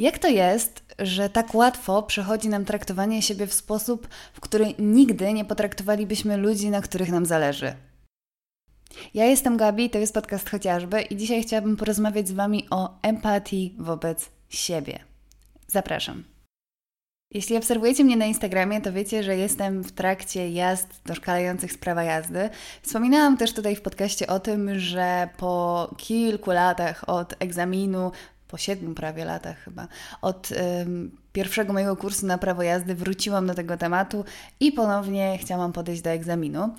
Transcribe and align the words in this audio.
Jak 0.00 0.18
to 0.18 0.28
jest, 0.28 0.82
że 0.98 1.30
tak 1.30 1.54
łatwo 1.54 2.02
przychodzi 2.02 2.48
nam 2.48 2.64
traktowanie 2.64 3.22
siebie 3.22 3.46
w 3.46 3.54
sposób, 3.54 4.08
w 4.32 4.40
który 4.40 4.74
nigdy 4.78 5.32
nie 5.32 5.44
potraktowalibyśmy 5.44 6.36
ludzi, 6.36 6.70
na 6.70 6.80
których 6.80 7.10
nam 7.10 7.26
zależy? 7.26 7.74
Ja 9.14 9.24
jestem 9.24 9.56
Gabi, 9.56 9.90
to 9.90 9.98
jest 9.98 10.14
podcast 10.14 10.50
chociażby 10.50 11.02
i 11.02 11.16
dzisiaj 11.16 11.42
chciałabym 11.42 11.76
porozmawiać 11.76 12.28
z 12.28 12.32
Wami 12.32 12.66
o 12.70 12.98
empatii 13.02 13.74
wobec 13.78 14.30
siebie. 14.48 14.98
Zapraszam. 15.66 16.24
Jeśli 17.30 17.56
obserwujecie 17.56 18.04
mnie 18.04 18.16
na 18.16 18.26
Instagramie, 18.26 18.80
to 18.80 18.92
wiecie, 18.92 19.22
że 19.22 19.36
jestem 19.36 19.82
w 19.82 19.92
trakcie 19.92 20.50
jazd 20.50 21.00
doszkalających 21.06 21.72
z 21.72 21.78
prawa 21.78 22.02
jazdy. 22.02 22.50
Wspominałam 22.82 23.36
też 23.36 23.54
tutaj 23.54 23.76
w 23.76 23.82
podcaście 23.82 24.26
o 24.26 24.40
tym, 24.40 24.78
że 24.78 25.28
po 25.36 25.94
kilku 25.98 26.50
latach 26.50 27.08
od 27.08 27.34
egzaminu 27.38 28.12
po 28.50 28.58
siedmiu 28.58 28.94
prawie 28.94 29.24
latach 29.24 29.64
chyba, 29.64 29.88
od 30.22 30.48
pierwszego 31.32 31.72
mojego 31.72 31.96
kursu 31.96 32.26
na 32.26 32.38
prawo 32.38 32.62
jazdy 32.62 32.94
wróciłam 32.94 33.46
do 33.46 33.54
tego 33.54 33.76
tematu 33.76 34.24
i 34.60 34.72
ponownie 34.72 35.38
chciałam 35.38 35.72
podejść 35.72 36.02
do 36.02 36.10
egzaminu. 36.10 36.74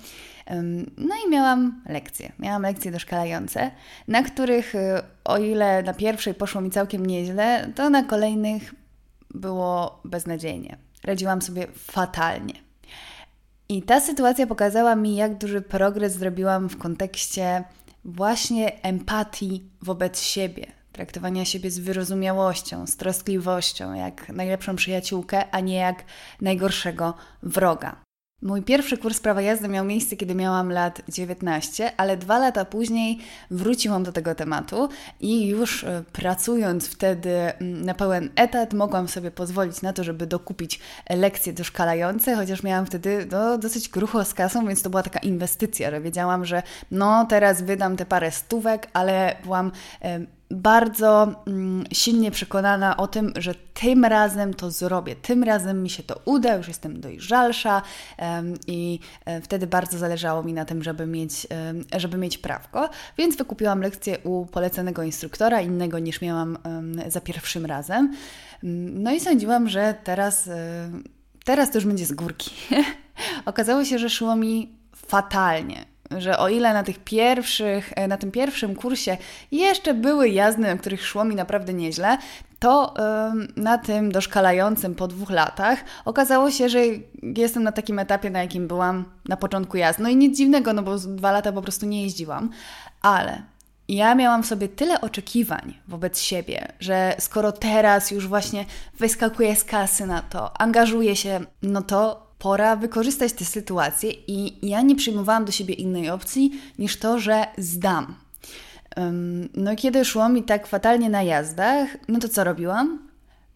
no 0.98 1.14
i 1.26 1.30
miałam 1.30 1.82
lekcje. 1.88 2.32
Miałam 2.38 2.62
lekcje 2.62 2.92
doszkalające, 2.92 3.70
na 4.08 4.22
których, 4.22 4.74
y, 4.74 4.78
o 5.24 5.38
ile 5.38 5.82
na 5.82 5.94
pierwszej 5.94 6.34
poszło 6.34 6.60
mi 6.60 6.70
całkiem 6.70 7.06
nieźle, 7.06 7.72
to 7.74 7.90
na 7.90 8.02
kolejnych 8.02 8.74
było 9.34 10.00
beznadziejnie. 10.04 10.76
Radziłam 11.04 11.42
sobie 11.42 11.66
fatalnie. 11.74 12.54
I 13.68 13.82
ta 13.82 14.00
sytuacja 14.00 14.46
pokazała 14.46 14.94
mi, 14.94 15.16
jak 15.16 15.38
duży 15.38 15.60
progres 15.60 16.12
zrobiłam 16.12 16.68
w 16.68 16.78
kontekście 16.78 17.64
właśnie 18.04 18.82
empatii 18.82 19.62
wobec 19.82 20.20
siebie, 20.20 20.66
traktowania 20.92 21.44
siebie 21.44 21.70
z 21.70 21.78
wyrozumiałością, 21.78 22.86
z 22.86 22.96
troskliwością, 22.96 23.94
jak 23.94 24.28
najlepszą 24.28 24.76
przyjaciółkę, 24.76 25.50
a 25.50 25.60
nie 25.60 25.74
jak 25.74 26.04
najgorszego 26.40 27.14
wroga. 27.42 27.96
Mój 28.42 28.62
pierwszy 28.62 28.98
kurs 28.98 29.20
prawa 29.20 29.42
jazdy 29.42 29.68
miał 29.68 29.84
miejsce, 29.84 30.16
kiedy 30.16 30.34
miałam 30.34 30.72
lat 30.72 31.02
19, 31.08 31.92
ale 31.96 32.16
dwa 32.16 32.38
lata 32.38 32.64
później 32.64 33.18
wróciłam 33.50 34.02
do 34.02 34.12
tego 34.12 34.34
tematu 34.34 34.88
i 35.20 35.46
już 35.46 35.84
e, 35.84 36.04
pracując 36.12 36.88
wtedy 36.88 37.30
mm, 37.30 37.84
na 37.84 37.94
pełen 37.94 38.30
etat, 38.36 38.74
mogłam 38.74 39.08
sobie 39.08 39.30
pozwolić 39.30 39.82
na 39.82 39.92
to, 39.92 40.04
żeby 40.04 40.26
dokupić 40.26 40.80
lekcje 41.10 41.52
doszkalające, 41.52 42.36
chociaż 42.36 42.62
miałam 42.62 42.86
wtedy 42.86 43.26
no, 43.30 43.58
dosyć 43.58 43.88
grucho 43.88 44.24
z 44.24 44.34
kasą, 44.34 44.66
więc 44.66 44.82
to 44.82 44.90
była 44.90 45.02
taka 45.02 45.18
inwestycja, 45.18 45.90
że 45.90 46.00
wiedziałam, 46.00 46.44
że 46.44 46.62
no 46.90 47.26
teraz 47.28 47.62
wydam 47.62 47.96
te 47.96 48.06
parę 48.06 48.30
stówek, 48.30 48.88
ale 48.92 49.36
byłam 49.44 49.72
bardzo 50.52 51.34
mm, 51.46 51.84
silnie 51.92 52.30
przekonana 52.30 52.96
o 52.96 53.06
tym, 53.06 53.32
że 53.36 53.54
tym 53.54 54.04
razem 54.04 54.54
to 54.54 54.70
zrobię, 54.70 55.16
tym 55.16 55.44
razem 55.44 55.82
mi 55.82 55.90
się 55.90 56.02
to 56.02 56.20
uda, 56.24 56.56
już 56.56 56.68
jestem 56.68 57.00
dojrzalsza 57.00 57.82
i 58.66 58.98
e, 59.24 59.40
wtedy 59.40 59.66
bardzo 59.66 59.98
zależało 59.98 60.42
mi 60.42 60.52
na 60.52 60.64
tym, 60.64 60.82
żeby 60.82 61.06
mieć, 61.06 61.46
żeby 61.96 62.18
mieć 62.18 62.38
prawko, 62.38 62.90
więc 63.18 63.36
wykupiłam 63.36 63.80
lekcję 63.80 64.18
u 64.18 64.46
poleconego 64.46 65.02
instruktora, 65.02 65.60
innego 65.60 65.98
niż 65.98 66.20
miałam 66.20 66.58
za 67.08 67.20
pierwszym 67.20 67.66
razem. 67.66 68.14
No 68.62 69.12
i 69.12 69.20
sądziłam, 69.20 69.68
że 69.68 69.94
teraz, 70.04 70.48
e, 70.48 70.90
teraz 71.44 71.70
to 71.70 71.78
już 71.78 71.86
będzie 71.86 72.06
z 72.06 72.12
górki. 72.12 72.50
Okazało 73.46 73.84
się, 73.84 73.98
że 73.98 74.10
szło 74.10 74.36
mi 74.36 74.76
fatalnie 74.96 75.91
że 76.18 76.38
o 76.38 76.48
ile 76.48 76.72
na 76.74 76.82
tych 76.82 76.98
pierwszych, 76.98 77.92
e, 77.96 78.08
na 78.08 78.16
tym 78.16 78.30
pierwszym 78.30 78.74
kursie 78.74 79.16
jeszcze 79.52 79.94
były 79.94 80.28
jazdy, 80.28 80.62
na 80.62 80.76
których 80.76 81.06
szło 81.06 81.24
mi 81.24 81.34
naprawdę 81.34 81.74
nieźle, 81.74 82.18
to 82.58 82.94
na 83.56 83.78
tym 83.78 84.12
doszkalającym 84.12 84.94
po 84.94 85.08
dwóch 85.08 85.30
latach 85.30 85.84
okazało 86.04 86.50
się, 86.50 86.68
że 86.68 86.78
jestem 87.22 87.62
na 87.62 87.72
takim 87.72 87.98
etapie, 87.98 88.30
na 88.30 88.42
jakim 88.42 88.68
byłam 88.68 89.04
na 89.28 89.36
początku 89.36 89.76
jazd. 89.76 89.98
No 89.98 90.08
i 90.08 90.16
nic 90.16 90.36
dziwnego, 90.36 90.72
no 90.72 90.82
bo 90.82 90.98
dwa 90.98 91.32
lata 91.32 91.52
po 91.52 91.62
prostu 91.62 91.86
nie 91.86 92.02
jeździłam, 92.02 92.50
ale 93.00 93.42
ja 93.88 94.14
miałam 94.14 94.42
w 94.42 94.46
sobie 94.46 94.68
tyle 94.68 95.00
oczekiwań 95.00 95.74
wobec 95.88 96.20
siebie, 96.20 96.72
że 96.80 97.16
skoro 97.18 97.52
teraz 97.52 98.10
już 98.10 98.28
właśnie 98.28 98.64
wyskakuję 98.98 99.56
z 99.56 99.64
kasy 99.64 100.06
na 100.06 100.22
to, 100.22 100.60
angażuję 100.60 101.16
się, 101.16 101.40
no 101.62 101.82
to 101.82 102.26
pora 102.42 102.76
wykorzystać 102.76 103.32
tę 103.32 103.44
sytuację 103.44 104.10
i 104.26 104.68
ja 104.68 104.82
nie 104.82 104.96
przyjmowałam 104.96 105.44
do 105.44 105.52
siebie 105.52 105.74
innej 105.74 106.10
opcji 106.10 106.60
niż 106.78 106.98
to, 106.98 107.18
że 107.18 107.46
zdam. 107.58 108.14
No 109.54 109.76
kiedy 109.76 110.04
szło 110.04 110.28
mi 110.28 110.42
tak 110.42 110.66
fatalnie 110.66 111.10
na 111.10 111.22
jazdach, 111.22 111.88
no 112.08 112.18
to 112.18 112.28
co 112.28 112.44
robiłam? 112.44 113.08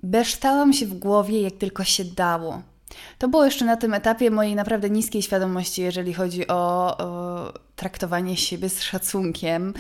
Beształam 0.03 0.73
się 0.73 0.87
w 0.87 0.95
głowie 0.95 1.43
jak 1.43 1.55
tylko 1.55 1.85
się 1.85 2.05
dało. 2.05 2.63
To 3.19 3.29
było 3.29 3.45
jeszcze 3.45 3.65
na 3.65 3.77
tym 3.77 3.95
etapie 3.95 4.31
mojej 4.31 4.55
naprawdę 4.55 4.91
niskiej 4.91 5.23
świadomości, 5.23 5.83
jeżeli 5.83 6.15
chodzi 6.15 6.49
o, 6.49 6.97
o 6.99 7.53
traktowanie 7.77 8.37
siebie 8.37 8.69
z 8.69 8.83
szacunkiem, 8.83 9.75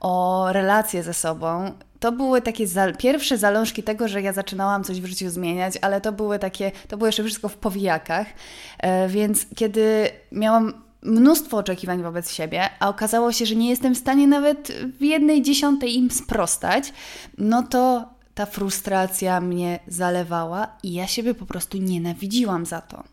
o 0.00 0.46
relacje 0.52 1.02
ze 1.02 1.14
sobą 1.14 1.72
to 2.02 2.12
były 2.12 2.42
takie 2.42 2.66
za, 2.66 2.92
pierwsze 2.92 3.38
zalążki 3.38 3.82
tego, 3.82 4.08
że 4.08 4.22
ja 4.22 4.32
zaczynałam 4.32 4.84
coś 4.84 5.00
w 5.00 5.06
życiu 5.06 5.30
zmieniać, 5.30 5.74
ale 5.80 6.00
to 6.00 6.12
były 6.12 6.38
takie, 6.38 6.72
to 6.88 6.96
było 6.96 7.06
jeszcze 7.06 7.24
wszystko 7.24 7.48
w 7.48 7.56
powijakach. 7.56 8.26
E, 8.78 9.08
więc 9.08 9.46
kiedy 9.56 10.10
miałam 10.32 10.72
mnóstwo 11.02 11.56
oczekiwań 11.56 12.02
wobec 12.02 12.32
siebie, 12.32 12.68
a 12.80 12.88
okazało 12.88 13.32
się, 13.32 13.46
że 13.46 13.54
nie 13.56 13.70
jestem 13.70 13.94
w 13.94 13.98
stanie 13.98 14.26
nawet 14.26 14.72
w 14.98 15.02
jednej 15.02 15.42
dziesiątej 15.42 15.96
im 15.96 16.10
sprostać, 16.10 16.92
no 17.38 17.62
to 17.62 18.08
ta 18.34 18.46
frustracja 18.46 19.40
mnie 19.40 19.78
zalewała 19.86 20.76
i 20.82 20.92
ja 20.92 21.06
siebie 21.06 21.34
po 21.34 21.46
prostu 21.46 21.78
nienawidziłam 21.78 22.66
za 22.66 22.80
to. 22.80 23.04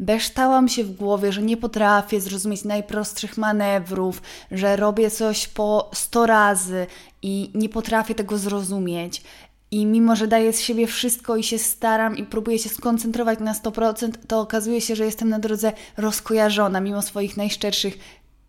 Beształam 0.00 0.68
się 0.68 0.84
w 0.84 0.96
głowie, 0.96 1.32
że 1.32 1.42
nie 1.42 1.56
potrafię 1.56 2.20
zrozumieć 2.20 2.64
najprostszych 2.64 3.36
manewrów, 3.36 4.22
że 4.50 4.76
robię 4.76 5.10
coś 5.10 5.48
po 5.48 5.90
100 5.94 6.26
razy 6.26 6.86
i 7.22 7.50
nie 7.54 7.68
potrafię 7.68 8.14
tego 8.14 8.38
zrozumieć. 8.38 9.22
I 9.70 9.86
mimo, 9.86 10.16
że 10.16 10.28
daję 10.28 10.52
z 10.52 10.60
siebie 10.60 10.86
wszystko 10.86 11.36
i 11.36 11.42
się 11.42 11.58
staram 11.58 12.16
i 12.16 12.24
próbuję 12.24 12.58
się 12.58 12.68
skoncentrować 12.68 13.38
na 13.40 13.54
100%, 13.54 14.12
to 14.26 14.40
okazuje 14.40 14.80
się, 14.80 14.96
że 14.96 15.04
jestem 15.04 15.28
na 15.28 15.38
drodze 15.38 15.72
rozkojarzona, 15.96 16.80
mimo 16.80 17.02
swoich 17.02 17.36
najszczerszych 17.36 17.98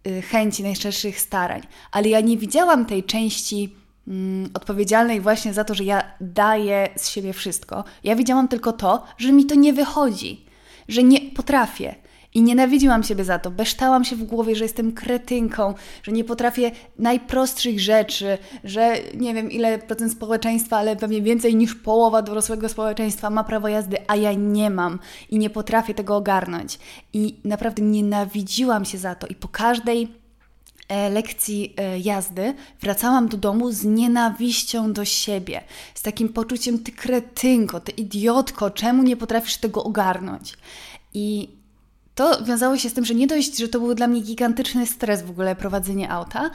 y, 0.07 0.22
chęci, 0.22 0.63
najszczerszych 0.63 1.19
starań. 1.22 1.61
Ale 1.91 2.09
ja 2.09 2.22
nie 2.22 2.38
widziałam 2.38 2.85
tej 2.85 3.03
części 3.03 3.75
mm, 4.07 4.50
odpowiedzialnej 4.53 5.22
właśnie 5.22 5.53
za 5.53 5.63
to, 5.63 5.73
że 5.75 5.84
ja 5.84 6.03
daję 6.22 6.89
z 6.95 7.09
siebie 7.09 7.34
wszystko. 7.34 7.84
Ja 8.03 8.16
widziałam 8.16 8.47
tylko 8.47 8.72
to, 8.72 9.03
że 9.17 9.31
mi 9.31 9.45
to 9.45 9.55
nie 9.55 9.73
wychodzi 9.73 10.45
że 10.88 11.03
nie 11.03 11.22
potrafię. 11.22 11.96
I 12.35 12.41
nienawidziłam 12.41 13.03
siebie 13.03 13.23
za 13.23 13.40
to. 13.40 13.51
Beształam 13.51 14.06
się 14.06 14.16
w 14.16 14.23
głowie, 14.23 14.56
że 14.56 14.66
jestem 14.66 14.91
kretynką, 14.91 15.73
że 16.03 16.12
nie 16.12 16.23
potrafię 16.23 16.72
najprostszych 17.00 17.79
rzeczy, 17.79 18.38
że 18.63 18.97
nie 19.13 19.34
wiem 19.34 19.51
ile 19.51 19.78
procent 19.78 20.12
społeczeństwa, 20.12 20.78
ale 20.78 20.96
pewnie 20.96 21.22
więcej 21.22 21.56
niż 21.56 21.75
połowa 21.75 22.22
dorosłego 22.22 22.69
społeczeństwa 22.69 23.29
ma 23.29 23.44
prawo 23.44 23.68
jazdy, 23.68 23.97
a 24.07 24.16
ja 24.16 24.34
nie 24.34 24.69
mam 24.69 25.00
i 25.29 25.38
nie 25.38 25.50
potrafię 25.50 25.94
tego 25.94 26.16
ogarnąć. 26.16 26.79
I 27.13 27.35
naprawdę 27.44 27.81
nienawidziłam 27.81 28.85
się 28.85 28.97
za 28.97 29.16
to. 29.16 29.28
I 29.28 29.35
po 29.35 29.47
każdej 29.47 30.24
lekcji 30.90 31.73
e, 31.78 32.00
jazdy 32.00 32.53
wracałam 32.81 33.28
do 33.28 33.38
domu 33.38 33.72
z 33.72 33.84
nienawiścią 33.84 34.94
do 34.94 35.06
siebie, 35.06 35.62
z 35.96 36.01
takim 36.01 36.29
poczuciem 36.29 36.79
ty 36.79 36.91
kretynko, 36.91 37.79
ty 37.79 37.91
idiotko, 37.91 38.69
czemu 38.69 39.03
nie 39.03 39.18
potrafisz 39.18 39.57
tego 39.57 39.84
ogarnąć? 39.84 40.53
I 41.13 41.50
to 42.16 42.44
wiązało 42.44 42.78
się 42.78 42.90
z 42.90 42.94
tym, 42.94 43.06
że 43.06 43.16
nie 43.16 43.28
dość, 43.28 43.57
że 43.57 43.68
to 43.68 43.79
był 43.79 43.96
dla 43.96 44.07
mnie 44.07 44.22
gigantyczny 44.22 44.85
stres 44.85 45.23
w 45.23 45.29
ogóle 45.29 45.56
prowadzenie 45.56 46.12
auta, 46.12 46.50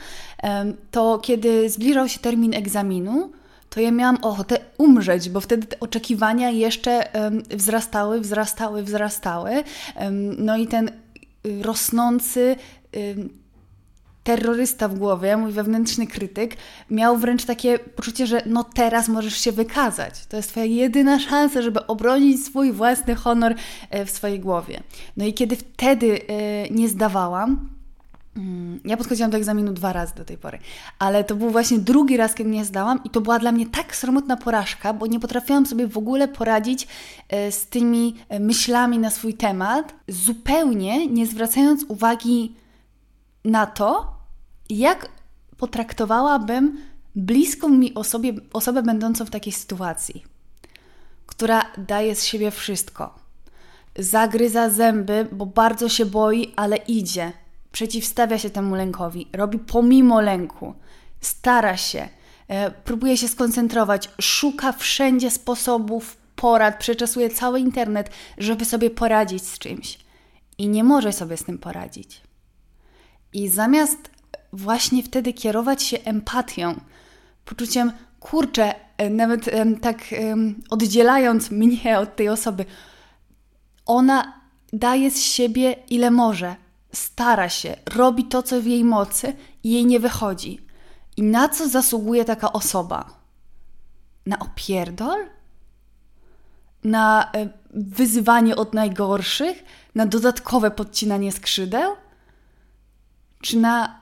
to 0.91 1.19
kiedy 1.19 1.71
zbliżał 1.71 2.09
się 2.09 2.19
termin 2.19 2.55
egzaminu, 2.55 3.33
to 3.71 3.81
ja 3.81 3.91
miałam 3.91 4.19
ochotę 4.23 4.59
umrzeć, 4.79 5.29
bo 5.29 5.41
wtedy 5.41 5.67
te 5.67 5.81
oczekiwania 5.81 6.51
jeszcze 6.51 7.09
wzrastały, 7.51 8.21
wzrastały, 8.21 8.83
wzrastały. 8.83 9.51
No 10.39 10.57
i 10.57 10.67
ten 10.67 10.89
y, 10.89 11.63
rosnący 11.63 12.57
terrorysta 14.25 14.89
w 14.89 14.99
głowie, 14.99 15.37
mój 15.37 15.53
wewnętrzny 15.53 16.07
krytyk, 16.07 16.57
miał 16.91 17.17
wręcz 17.17 17.45
takie 17.45 17.79
poczucie, 17.79 18.27
że 18.27 18.43
no 18.47 18.65
teraz 18.65 19.09
możesz 19.09 19.37
się 19.37 19.53
wykazać. 19.53 20.27
To 20.27 20.37
jest 20.37 20.51
Twoja 20.51 20.67
jedyna 20.67 21.19
szansa, 21.19 21.63
żeby 21.63 21.87
obronić 21.87 22.45
swój 22.45 22.73
własny 22.73 23.15
honor 23.15 23.55
e, 23.91 24.05
w 24.05 24.11
swojej 24.11 24.41
głowie. 24.41 24.83
No 25.17 25.25
i 25.25 25.35
kiedy 25.35 25.57
wtedy 25.57 26.21
e, 26.29 26.71
nie 26.71 26.89
zdawałam, 26.89 27.69
mm, 28.37 28.81
ja 28.85 28.97
podchodziłam 28.97 29.31
do 29.31 29.37
egzaminu 29.37 29.73
dwa 29.73 29.93
razy 29.93 30.15
do 30.15 30.25
tej 30.25 30.39
pory, 30.39 30.59
ale 30.99 31.25
to 31.25 31.35
był 31.35 31.51
właśnie 31.51 31.79
drugi 31.79 32.17
raz, 32.17 32.35
kiedy 32.35 32.51
nie 32.51 32.65
zdałam, 32.65 33.01
i 33.05 33.11
to 33.11 33.21
była 33.21 33.39
dla 33.39 33.53
mnie 33.53 33.67
tak 33.67 33.97
sromotna 33.97 34.37
porażka, 34.37 34.93
bo 34.93 35.07
nie 35.07 35.21
potrafiłam 35.21 35.67
sobie 35.67 35.87
w 35.87 35.99
ogóle 35.99 36.29
poradzić 36.29 36.89
e, 37.29 37.53
z 37.53 37.67
tymi 37.67 38.17
myślami 38.41 38.99
na 38.99 39.11
swój 39.11 39.35
temat, 39.35 39.95
zupełnie 40.09 41.07
nie 41.07 41.27
zwracając 41.27 41.85
uwagi 41.89 42.55
na 43.45 43.67
to, 43.67 44.13
jak 44.71 45.09
potraktowałabym 45.57 46.81
bliską 47.15 47.69
mi 47.69 47.95
osobie, 47.95 48.33
osobę 48.53 48.83
będącą 48.83 49.25
w 49.25 49.31
takiej 49.31 49.53
sytuacji. 49.53 50.25
która 51.27 51.63
daje 51.79 52.15
z 52.15 52.25
siebie 52.25 52.51
wszystko. 52.51 53.15
Zagryza 53.99 54.71
zęby, 54.71 55.29
bo 55.33 55.47
bardzo 55.47 55.89
się 55.89 56.07
boi, 56.07 56.53
ale 56.57 56.77
idzie. 56.77 57.33
Przeciwstawia 57.73 58.39
się 58.39 58.51
temu 58.51 58.75
lękowi, 58.75 59.29
robi 59.33 59.59
pomimo 59.59 60.21
lęku, 60.21 60.75
stara 61.21 61.77
się, 61.77 62.09
e, 62.49 62.71
próbuje 62.71 63.17
się 63.17 63.29
skoncentrować, 63.29 64.11
szuka 64.21 64.73
wszędzie 64.73 65.31
sposobów, 65.31 66.17
porad, 66.37 66.79
przeczesuje 66.79 67.31
cały 67.31 67.61
internet, 67.61 68.11
żeby 68.39 68.65
sobie 68.65 68.91
poradzić 68.91 69.43
z 69.43 69.59
czymś. 69.59 69.99
I 70.59 70.69
nie 70.69 70.85
może 70.85 71.13
sobie 71.13 71.37
z 71.37 71.45
tym 71.45 71.59
poradzić. 71.59 72.21
I 73.33 73.49
zamiast 73.49 74.11
właśnie 74.53 75.03
wtedy 75.03 75.33
kierować 75.33 75.83
się 75.83 75.99
empatią, 76.05 76.81
poczuciem, 77.45 77.93
kurczę, 78.21 78.75
e, 78.97 79.11
nawet 79.11 79.51
tak 79.81 79.99
oddzielając 80.71 81.51
mnie 81.51 81.99
od 81.99 82.17
tej 82.17 82.29
osoby, 82.29 82.65
ona 83.87 84.41
daje 84.73 85.11
z 85.11 85.21
siebie 85.21 85.77
ile 85.91 86.11
może, 86.11 86.57
stara 86.93 87.49
się, 87.49 87.77
robi 87.95 88.25
to, 88.25 88.43
co 88.43 88.61
w 88.61 88.67
jej 88.67 88.85
mocy 88.85 89.37
i 89.65 89.71
jej 89.71 89.87
nie 89.87 90.01
wychodzi. 90.01 90.61
I 91.17 91.23
na 91.23 91.49
co 91.49 91.69
zasługuje 91.69 92.25
taka 92.25 92.53
osoba? 92.53 93.05
Na 94.27 94.39
opierdol? 94.39 95.27
Na 96.85 97.33
e, 97.33 97.49
wyzywanie 97.71 98.57
od 98.57 98.75
najgorszych? 98.75 99.65
Na 99.95 100.07
dodatkowe 100.07 100.71
podcinanie 100.71 101.33
skrzydeł? 101.33 101.97
Czy 103.43 103.57
na 103.57 104.01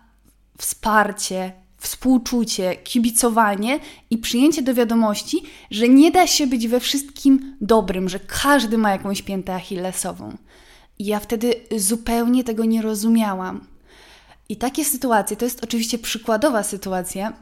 wsparcie, 0.58 1.52
współczucie, 1.78 2.76
kibicowanie 2.76 3.80
i 4.10 4.18
przyjęcie 4.18 4.62
do 4.62 4.74
wiadomości, 4.74 5.42
że 5.70 5.88
nie 5.88 6.10
da 6.10 6.26
się 6.26 6.46
być 6.46 6.68
we 6.68 6.80
wszystkim 6.80 7.56
dobrym, 7.60 8.08
że 8.08 8.20
każdy 8.20 8.78
ma 8.78 8.90
jakąś 8.90 9.22
piętę 9.22 9.54
achillesową. 9.54 10.36
I 10.98 11.06
ja 11.06 11.20
wtedy 11.20 11.54
zupełnie 11.76 12.44
tego 12.44 12.64
nie 12.64 12.82
rozumiałam. 12.82 13.66
I 14.48 14.56
takie 14.56 14.84
sytuacje, 14.84 15.36
to 15.36 15.44
jest 15.44 15.64
oczywiście 15.64 15.98
przykładowa 15.98 16.62
sytuacja, 16.62 17.32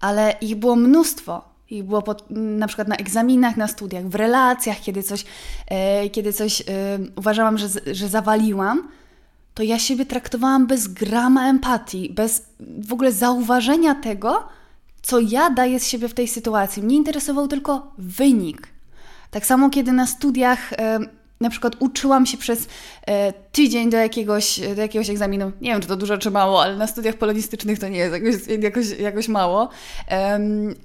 ale 0.00 0.34
ich 0.40 0.56
było 0.56 0.76
mnóstwo. 0.76 1.52
Ich 1.70 1.84
było 1.84 2.02
pod, 2.02 2.24
na 2.30 2.66
przykład 2.66 2.88
na 2.88 2.96
egzaminach, 2.96 3.56
na 3.56 3.68
studiach, 3.68 4.08
w 4.08 4.14
relacjach, 4.14 4.80
kiedy 4.80 5.02
coś, 5.02 5.24
e, 5.68 6.10
kiedy 6.10 6.32
coś 6.32 6.60
e, 6.60 6.64
uważałam, 7.16 7.58
że, 7.58 7.68
że 7.92 8.08
zawaliłam, 8.08 8.88
to 9.54 9.62
ja 9.62 9.78
siebie 9.78 10.06
traktowałam 10.06 10.66
bez 10.66 10.88
grama 10.88 11.48
empatii, 11.48 12.10
bez 12.10 12.46
w 12.60 12.92
ogóle 12.92 13.12
zauważenia 13.12 13.94
tego, 13.94 14.48
co 15.02 15.20
ja 15.20 15.50
daję 15.50 15.80
z 15.80 15.86
siebie 15.86 16.08
w 16.08 16.14
tej 16.14 16.28
sytuacji. 16.28 16.82
Mnie 16.82 16.96
interesował 16.96 17.48
tylko 17.48 17.92
wynik. 17.98 18.68
Tak 19.30 19.46
samo, 19.46 19.70
kiedy 19.70 19.92
na 19.92 20.06
studiach 20.06 20.70
na 21.42 21.50
przykład 21.50 21.76
uczyłam 21.78 22.26
się 22.26 22.36
przez 22.36 22.68
e, 23.06 23.32
tydzień 23.32 23.90
do 23.90 23.96
jakiegoś, 23.96 24.60
do 24.60 24.82
jakiegoś 24.82 25.10
egzaminu. 25.10 25.52
Nie 25.60 25.70
wiem, 25.70 25.80
czy 25.80 25.88
to 25.88 25.96
dużo, 25.96 26.18
czy 26.18 26.30
mało, 26.30 26.62
ale 26.62 26.76
na 26.76 26.86
studiach 26.86 27.14
polonistycznych 27.14 27.78
to 27.78 27.88
nie 27.88 27.98
jest 27.98 28.12
jakoś, 28.12 28.62
jakoś, 28.62 28.98
jakoś 28.98 29.28
mało. 29.28 29.68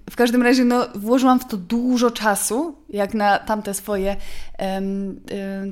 W 0.09 0.15
każdym 0.15 0.41
razie 0.43 0.65
no, 0.65 0.87
włożyłam 0.95 1.39
w 1.39 1.47
to 1.47 1.57
dużo 1.57 2.11
czasu, 2.11 2.75
jak 2.89 3.13
na 3.13 3.39
tamte 3.39 3.73
swoje, 3.73 4.15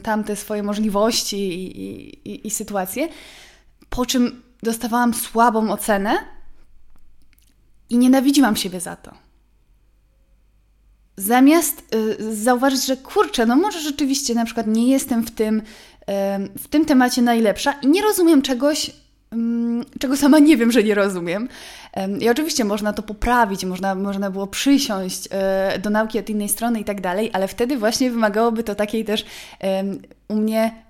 tamte 0.03 0.35
swoje 0.35 0.63
możliwości 0.63 1.37
i, 1.37 2.29
i, 2.29 2.47
i 2.47 2.51
sytuacje. 2.51 3.07
Po 3.89 4.05
czym 4.05 4.41
dostawałam 4.63 5.13
słabą 5.13 5.71
ocenę 5.71 6.17
i 7.89 7.97
nienawidziłam 7.97 8.55
siebie 8.55 8.79
za 8.79 8.95
to 8.95 9.24
zamiast 11.17 11.95
y, 11.95 12.35
zauważyć, 12.35 12.85
że 12.85 12.97
kurczę, 12.97 13.45
no 13.45 13.55
może 13.55 13.79
rzeczywiście 13.81 14.35
na 14.35 14.45
przykład 14.45 14.67
nie 14.67 14.87
jestem 14.87 15.23
w 15.23 15.31
tym, 15.31 15.61
w 16.59 16.67
tym 16.67 16.85
temacie 16.85 17.21
najlepsza 17.21 17.71
i 17.71 17.87
nie 17.87 18.01
rozumiem 18.01 18.41
czegoś, 18.41 18.89
y, 18.89 18.93
czego 19.99 20.17
sama 20.17 20.39
nie 20.39 20.57
wiem, 20.57 20.71
że 20.71 20.83
nie 20.83 20.95
rozumiem. 20.95 21.49
I 22.19 22.29
oczywiście 22.29 22.65
można 22.65 22.93
to 22.93 23.03
poprawić, 23.03 23.65
można, 23.65 23.95
można 23.95 24.31
było 24.31 24.47
przysiąść 24.47 25.29
y, 25.75 25.79
do 25.79 25.89
nauki 25.89 26.19
od 26.19 26.29
innej 26.29 26.49
strony 26.49 26.79
i 26.79 26.83
tak 26.83 27.01
dalej, 27.01 27.29
ale 27.33 27.47
wtedy 27.47 27.77
właśnie 27.77 28.11
wymagałoby 28.11 28.63
to 28.63 28.75
takiej 28.75 29.05
też 29.05 29.25
u 30.27 30.35
mnie 30.35 30.83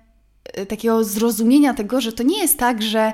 y, 0.58 0.66
takiego 0.66 1.04
zrozumienia 1.04 1.74
tego, 1.74 2.00
że 2.00 2.12
to 2.12 2.22
nie 2.22 2.38
jest 2.38 2.58
tak, 2.58 2.82
że 2.82 3.12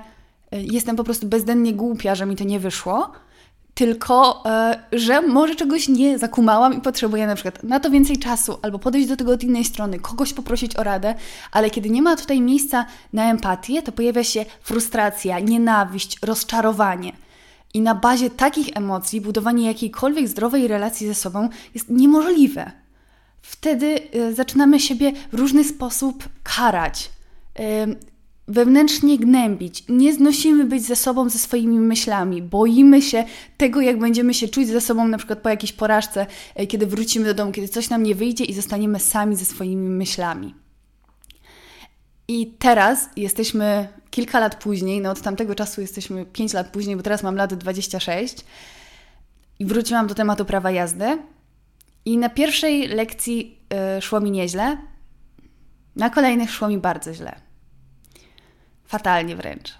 y, 0.54 0.62
jestem 0.62 0.96
po 0.96 1.04
prostu 1.04 1.26
bezdennie 1.26 1.72
głupia, 1.72 2.14
że 2.14 2.26
mi 2.26 2.36
to 2.36 2.44
nie 2.44 2.60
wyszło, 2.60 3.12
tylko 3.74 4.44
e, 4.46 4.82
że 4.92 5.22
może 5.22 5.54
czegoś 5.54 5.88
nie 5.88 6.18
zakumałam 6.18 6.74
i 6.78 6.80
potrzebuję 6.80 7.26
na 7.26 7.34
przykład 7.34 7.62
na 7.62 7.80
to 7.80 7.90
więcej 7.90 8.18
czasu, 8.18 8.58
albo 8.62 8.78
podejść 8.78 9.08
do 9.08 9.16
tego 9.16 9.32
od 9.32 9.42
innej 9.42 9.64
strony, 9.64 9.98
kogoś 9.98 10.32
poprosić 10.32 10.76
o 10.76 10.82
radę, 10.82 11.14
ale 11.52 11.70
kiedy 11.70 11.90
nie 11.90 12.02
ma 12.02 12.16
tutaj 12.16 12.40
miejsca 12.40 12.86
na 13.12 13.30
empatię, 13.30 13.82
to 13.82 13.92
pojawia 13.92 14.24
się 14.24 14.44
frustracja, 14.62 15.38
nienawiść, 15.40 16.18
rozczarowanie. 16.22 17.12
I 17.74 17.80
na 17.80 17.94
bazie 17.94 18.30
takich 18.30 18.76
emocji 18.76 19.20
budowanie 19.20 19.66
jakiejkolwiek 19.66 20.28
zdrowej 20.28 20.68
relacji 20.68 21.06
ze 21.06 21.14
sobą 21.14 21.48
jest 21.74 21.88
niemożliwe. 21.88 22.70
Wtedy 23.42 24.00
e, 24.12 24.32
zaczynamy 24.32 24.80
siebie 24.80 25.12
w 25.32 25.34
różny 25.34 25.64
sposób 25.64 26.28
karać 26.42 27.10
wewnętrznie 28.52 29.18
gnębić. 29.18 29.84
Nie 29.88 30.14
znosimy 30.14 30.64
być 30.64 30.82
ze 30.82 30.96
sobą, 30.96 31.28
ze 31.28 31.38
swoimi 31.38 31.78
myślami. 31.78 32.42
Boimy 32.42 33.02
się 33.02 33.24
tego, 33.56 33.80
jak 33.80 33.98
będziemy 33.98 34.34
się 34.34 34.48
czuć 34.48 34.68
ze 34.68 34.80
sobą, 34.80 35.08
na 35.08 35.18
przykład 35.18 35.38
po 35.38 35.48
jakiejś 35.48 35.72
porażce, 35.72 36.26
e, 36.54 36.66
kiedy 36.66 36.86
wrócimy 36.86 37.26
do 37.26 37.34
domu, 37.34 37.52
kiedy 37.52 37.68
coś 37.68 37.90
nam 37.90 38.02
nie 38.02 38.14
wyjdzie 38.14 38.44
i 38.44 38.54
zostaniemy 38.54 38.98
sami 38.98 39.36
ze 39.36 39.44
swoimi 39.44 39.88
myślami. 39.88 40.54
I 42.28 42.46
teraz 42.58 43.08
jesteśmy 43.16 43.88
kilka 44.10 44.40
lat 44.40 44.62
później, 44.62 45.00
no 45.00 45.10
od 45.10 45.20
tamtego 45.20 45.54
czasu 45.54 45.80
jesteśmy 45.80 46.26
5 46.26 46.52
lat 46.52 46.68
później, 46.68 46.96
bo 46.96 47.02
teraz 47.02 47.22
mam 47.22 47.36
lat 47.36 47.54
26 47.54 48.36
i 49.58 49.64
wróciłam 49.66 50.06
do 50.06 50.14
tematu 50.14 50.44
prawa 50.44 50.70
jazdy. 50.70 51.18
I 52.04 52.18
na 52.18 52.28
pierwszej 52.28 52.88
lekcji 52.88 53.58
y, 53.98 54.02
szło 54.02 54.20
mi 54.20 54.30
nieźle, 54.30 54.78
na 55.96 56.10
kolejnych 56.10 56.50
szło 56.50 56.68
mi 56.68 56.78
bardzo 56.78 57.14
źle 57.14 57.51
fatalnie 58.92 59.36
wręcz. 59.36 59.74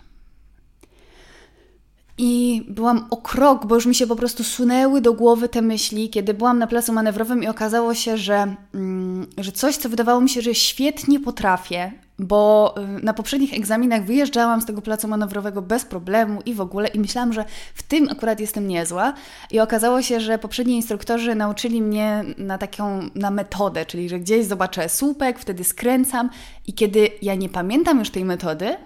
I 2.18 2.62
byłam 2.68 3.06
o 3.10 3.16
krok, 3.16 3.66
bo 3.66 3.74
już 3.74 3.86
mi 3.86 3.94
się 3.94 4.06
po 4.06 4.16
prostu 4.16 4.44
sunęły 4.44 5.00
do 5.00 5.12
głowy 5.12 5.48
te 5.48 5.62
myśli, 5.62 6.10
kiedy 6.10 6.34
byłam 6.34 6.58
na 6.58 6.66
placu 6.66 6.92
manewrowym 6.92 7.42
i 7.42 7.48
okazało 7.48 7.94
się, 7.94 8.16
że, 8.16 8.54
mm, 8.74 9.26
że 9.38 9.52
coś, 9.52 9.76
co 9.76 9.88
wydawało 9.88 10.20
mi 10.20 10.28
się, 10.28 10.42
że 10.42 10.54
świetnie 10.54 11.20
potrafię, 11.20 11.92
bo 12.18 12.74
y, 12.98 13.02
na 13.02 13.14
poprzednich 13.14 13.54
egzaminach 13.54 14.04
wyjeżdżałam 14.04 14.60
z 14.60 14.66
tego 14.66 14.82
placu 14.82 15.08
manewrowego 15.08 15.62
bez 15.62 15.84
problemu 15.84 16.40
i 16.46 16.54
w 16.54 16.60
ogóle 16.60 16.88
i 16.88 17.00
myślałam, 17.00 17.32
że 17.32 17.44
w 17.74 17.82
tym 17.82 18.08
akurat 18.10 18.40
jestem 18.40 18.68
niezła 18.68 19.14
i 19.50 19.60
okazało 19.60 20.02
się, 20.02 20.20
że 20.20 20.38
poprzedni 20.38 20.76
instruktorzy 20.76 21.34
nauczyli 21.34 21.82
mnie 21.82 22.24
na 22.38 22.58
taką, 22.58 23.08
na 23.14 23.30
metodę, 23.30 23.86
czyli 23.86 24.08
że 24.08 24.20
gdzieś 24.20 24.46
zobaczę 24.46 24.88
słupek, 24.88 25.38
wtedy 25.38 25.64
skręcam 25.64 26.30
i 26.66 26.72
kiedy 26.74 27.08
ja 27.22 27.34
nie 27.34 27.48
pamiętam 27.48 27.98
już 27.98 28.10
tej 28.10 28.24
metody, 28.24 28.76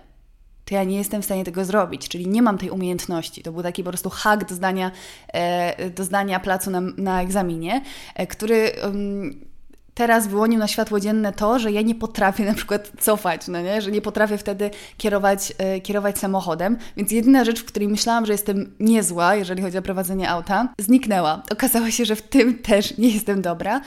to 0.66 0.74
ja 0.74 0.84
nie 0.84 0.96
jestem 0.96 1.22
w 1.22 1.24
stanie 1.24 1.44
tego 1.44 1.64
zrobić, 1.64 2.08
czyli 2.08 2.28
nie 2.28 2.42
mam 2.42 2.58
tej 2.58 2.70
umiejętności. 2.70 3.42
To 3.42 3.52
był 3.52 3.62
taki 3.62 3.84
po 3.84 3.90
prostu 3.90 4.10
hak 4.10 4.48
do 4.48 4.54
zdania, 4.54 4.90
e, 5.32 5.90
do 5.90 6.04
zdania 6.04 6.40
placu 6.40 6.70
na, 6.70 6.80
na 6.80 7.22
egzaminie, 7.22 7.82
e, 8.14 8.26
który 8.26 8.72
teraz 9.94 10.26
wyłonił 10.26 10.58
na 10.58 10.68
światło 10.68 11.00
dzienne 11.00 11.32
to, 11.32 11.58
że 11.58 11.72
ja 11.72 11.82
nie 11.82 11.94
potrafię 11.94 12.44
na 12.44 12.54
przykład 12.54 12.92
cofać, 13.00 13.48
no 13.48 13.60
nie? 13.60 13.82
że 13.82 13.90
nie 13.90 14.00
potrafię 14.00 14.38
wtedy 14.38 14.70
kierować, 14.96 15.52
e, 15.58 15.80
kierować 15.80 16.18
samochodem, 16.18 16.78
więc 16.96 17.12
jedyna 17.12 17.44
rzecz, 17.44 17.60
w 17.60 17.64
której 17.64 17.88
myślałam, 17.88 18.26
że 18.26 18.32
jestem 18.32 18.72
niezła, 18.80 19.34
jeżeli 19.34 19.62
chodzi 19.62 19.78
o 19.78 19.82
prowadzenie 19.82 20.30
auta, 20.30 20.68
zniknęła. 20.78 21.42
Okazało 21.52 21.90
się, 21.90 22.04
że 22.04 22.16
w 22.16 22.22
tym 22.22 22.58
też 22.58 22.98
nie 22.98 23.08
jestem 23.08 23.42
dobra. 23.42 23.80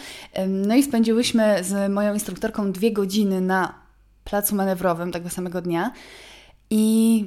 No 0.48 0.76
i 0.76 0.84
spędziłyśmy 0.84 1.64
z 1.64 1.92
moją 1.92 2.14
instruktorką 2.14 2.72
dwie 2.72 2.92
godziny 2.92 3.42
na 3.42 3.74
placu 4.24 4.56
manewrowym 4.56 5.12
tego 5.12 5.30
samego 5.30 5.62
dnia. 5.62 5.92
I 6.70 7.26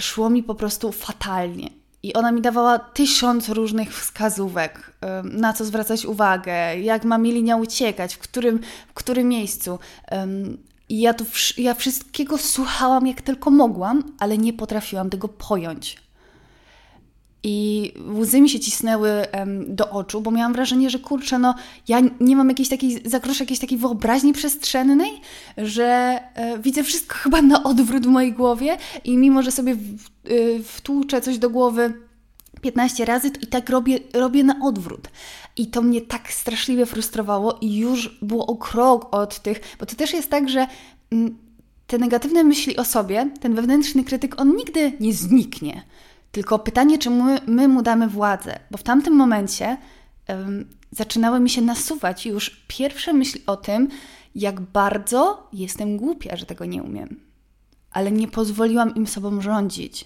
szło 0.00 0.30
mi 0.30 0.42
po 0.42 0.54
prostu 0.54 0.92
fatalnie. 0.92 1.70
I 2.02 2.12
ona 2.12 2.32
mi 2.32 2.40
dawała 2.40 2.78
tysiąc 2.78 3.48
różnych 3.48 3.94
wskazówek, 3.94 4.92
na 5.24 5.52
co 5.52 5.64
zwracać 5.64 6.06
uwagę, 6.06 6.78
jak 6.78 7.04
ma 7.04 7.18
mi 7.18 7.32
linia 7.32 7.56
uciekać, 7.56 8.14
w 8.14 8.18
którym, 8.18 8.60
w 8.88 8.94
którym 8.94 9.28
miejscu. 9.28 9.78
I 10.88 11.00
ja, 11.00 11.14
to, 11.14 11.24
ja 11.58 11.74
wszystkiego 11.74 12.38
słuchałam 12.38 13.06
jak 13.06 13.22
tylko 13.22 13.50
mogłam, 13.50 14.02
ale 14.18 14.38
nie 14.38 14.52
potrafiłam 14.52 15.10
tego 15.10 15.28
pojąć. 15.28 15.96
I 17.42 17.92
łzy 18.14 18.40
mi 18.40 18.50
się 18.50 18.60
cisnęły 18.60 19.10
do 19.66 19.90
oczu, 19.90 20.20
bo 20.20 20.30
miałam 20.30 20.52
wrażenie, 20.52 20.90
że 20.90 20.98
kurczę, 20.98 21.38
no 21.38 21.54
ja 21.88 22.00
nie 22.20 22.36
mam 22.36 22.48
jakiejś 22.48 22.68
takiej, 22.68 23.02
zakroszę 23.04 23.44
jakiejś 23.44 23.60
takiej 23.60 23.78
wyobraźni 23.78 24.32
przestrzennej, 24.32 25.10
że 25.56 26.20
e, 26.34 26.58
widzę 26.58 26.82
wszystko 26.82 27.14
chyba 27.14 27.42
na 27.42 27.62
odwrót 27.62 28.06
w 28.06 28.08
mojej 28.08 28.32
głowie 28.32 28.76
i 29.04 29.16
mimo, 29.16 29.42
że 29.42 29.50
sobie 29.50 29.74
w, 29.74 30.30
y, 30.30 30.62
wtłuczę 30.64 31.20
coś 31.20 31.38
do 31.38 31.50
głowy, 31.50 31.92
15 32.60 33.04
razy 33.04 33.30
i 33.42 33.46
tak 33.46 33.70
robię, 33.70 33.98
robię 34.12 34.44
na 34.44 34.56
odwrót. 34.62 35.08
I 35.56 35.66
to 35.66 35.82
mnie 35.82 36.00
tak 36.00 36.32
straszliwie 36.32 36.86
frustrowało 36.86 37.58
i 37.60 37.76
już 37.76 38.18
było 38.22 38.46
o 38.46 38.56
krok 38.56 39.14
od 39.14 39.40
tych, 39.40 39.60
bo 39.80 39.86
to 39.86 39.96
też 39.96 40.12
jest 40.12 40.30
tak, 40.30 40.48
że 40.48 40.66
mm, 41.10 41.38
te 41.86 41.98
negatywne 41.98 42.44
myśli 42.44 42.76
o 42.76 42.84
sobie, 42.84 43.30
ten 43.40 43.54
wewnętrzny 43.54 44.04
krytyk, 44.04 44.40
on 44.40 44.56
nigdy 44.56 44.92
nie 45.00 45.12
zniknie. 45.12 45.82
Tylko 46.32 46.58
pytanie, 46.58 46.98
czy 46.98 47.10
my, 47.10 47.40
my 47.46 47.68
mu 47.68 47.82
damy 47.82 48.08
władzę, 48.08 48.58
bo 48.70 48.78
w 48.78 48.82
tamtym 48.82 49.14
momencie 49.14 49.76
um, 50.28 50.68
zaczynały 50.90 51.40
mi 51.40 51.50
się 51.50 51.62
nasuwać 51.62 52.26
już 52.26 52.64
pierwsze 52.68 53.12
myśli 53.12 53.42
o 53.46 53.56
tym, 53.56 53.88
jak 54.34 54.60
bardzo 54.60 55.48
jestem 55.52 55.96
głupia, 55.96 56.36
że 56.36 56.46
tego 56.46 56.64
nie 56.64 56.82
umiem. 56.82 57.20
Ale 57.90 58.12
nie 58.12 58.28
pozwoliłam 58.28 58.94
im 58.94 59.06
sobą 59.06 59.40
rządzić. 59.40 60.04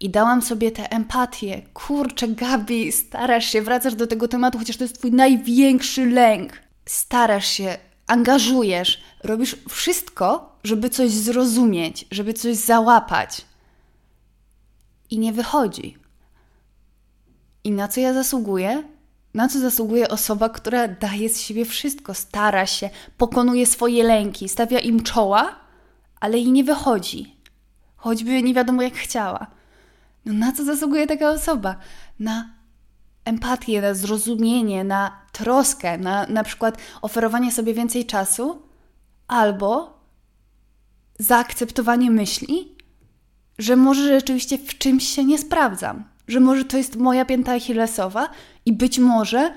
I 0.00 0.10
dałam 0.10 0.42
sobie 0.42 0.70
tę 0.70 0.90
empatię. 0.90 1.62
Kurczę, 1.74 2.28
Gabi, 2.28 2.92
starasz 2.92 3.44
się, 3.44 3.62
wracasz 3.62 3.94
do 3.94 4.06
tego 4.06 4.28
tematu, 4.28 4.58
chociaż 4.58 4.76
to 4.76 4.84
jest 4.84 4.98
Twój 4.98 5.12
największy 5.12 6.06
lęk. 6.06 6.52
Starasz 6.86 7.46
się, 7.46 7.78
angażujesz, 8.06 9.00
robisz 9.24 9.56
wszystko, 9.68 10.56
żeby 10.64 10.90
coś 10.90 11.10
zrozumieć, 11.10 12.06
żeby 12.10 12.34
coś 12.34 12.56
załapać. 12.56 13.44
I 15.10 15.18
nie 15.18 15.32
wychodzi. 15.32 15.96
I 17.64 17.70
na 17.70 17.88
co 17.88 18.00
ja 18.00 18.14
zasługuję? 18.14 18.82
Na 19.34 19.48
co 19.48 19.58
zasługuje 19.58 20.08
osoba, 20.08 20.48
która 20.48 20.88
daje 20.88 21.28
z 21.28 21.40
siebie 21.40 21.64
wszystko, 21.64 22.14
stara 22.14 22.66
się, 22.66 22.90
pokonuje 23.16 23.66
swoje 23.66 24.04
lęki, 24.04 24.48
stawia 24.48 24.78
im 24.78 25.02
czoła, 25.02 25.56
ale 26.20 26.38
jej 26.38 26.52
nie 26.52 26.64
wychodzi. 26.64 27.36
Choćby 27.96 28.42
nie 28.42 28.54
wiadomo 28.54 28.82
jak 28.82 28.94
chciała. 28.94 29.46
No 30.24 30.32
na 30.32 30.52
co 30.52 30.64
zasługuje 30.64 31.06
taka 31.06 31.30
osoba? 31.30 31.76
Na 32.18 32.50
empatię, 33.24 33.80
na 33.80 33.94
zrozumienie, 33.94 34.84
na 34.84 35.20
troskę, 35.32 35.98
na 35.98 36.26
na 36.26 36.44
przykład 36.44 36.78
oferowanie 37.02 37.52
sobie 37.52 37.74
więcej 37.74 38.06
czasu 38.06 38.62
albo 39.28 40.00
zaakceptowanie 41.18 42.10
myśli, 42.10 42.76
że 43.60 43.76
może 43.76 44.02
rzeczywiście 44.20 44.58
w 44.58 44.78
czymś 44.78 45.08
się 45.08 45.24
nie 45.24 45.38
sprawdzam, 45.38 46.04
że 46.28 46.40
może 46.40 46.64
to 46.64 46.76
jest 46.76 46.96
moja 46.96 47.24
pięta 47.24 47.52
achillesowa 47.52 48.28
i 48.66 48.72
być 48.72 48.98
może 48.98 49.52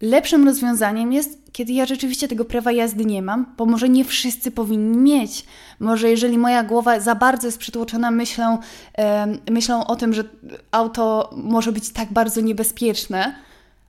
lepszym 0.00 0.44
rozwiązaniem 0.44 1.12
jest, 1.12 1.38
kiedy 1.52 1.72
ja 1.72 1.86
rzeczywiście 1.86 2.28
tego 2.28 2.44
prawa 2.44 2.72
jazdy 2.72 3.04
nie 3.04 3.22
mam, 3.22 3.54
bo 3.56 3.66
może 3.66 3.88
nie 3.88 4.04
wszyscy 4.04 4.50
powinni 4.50 4.96
mieć. 4.96 5.44
Może 5.80 6.10
jeżeli 6.10 6.38
moja 6.38 6.62
głowa 6.62 7.00
za 7.00 7.14
bardzo 7.14 7.48
jest 7.48 7.58
przytłoczona 7.58 8.10
myślą, 8.10 8.58
e, 8.98 9.26
myślą 9.50 9.86
o 9.86 9.96
tym, 9.96 10.14
że 10.14 10.24
auto 10.70 11.30
może 11.36 11.72
być 11.72 11.90
tak 11.90 12.12
bardzo 12.12 12.40
niebezpieczne, 12.40 13.34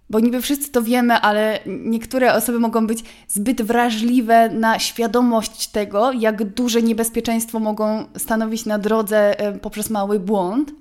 bo 0.09 0.19
niby 0.19 0.41
wszyscy 0.41 0.71
to 0.71 0.81
wiemy, 0.81 1.13
ale 1.13 1.59
niektóre 1.65 2.33
osoby 2.33 2.59
mogą 2.59 2.87
być 2.87 3.03
zbyt 3.27 3.61
wrażliwe 3.61 4.49
na 4.49 4.79
świadomość 4.79 5.67
tego, 5.67 6.11
jak 6.11 6.43
duże 6.43 6.81
niebezpieczeństwo 6.81 7.59
mogą 7.59 8.05
stanowić 8.17 8.65
na 8.65 8.79
drodze 8.79 9.35
poprzez 9.61 9.89
mały 9.89 10.19
błąd. 10.19 10.71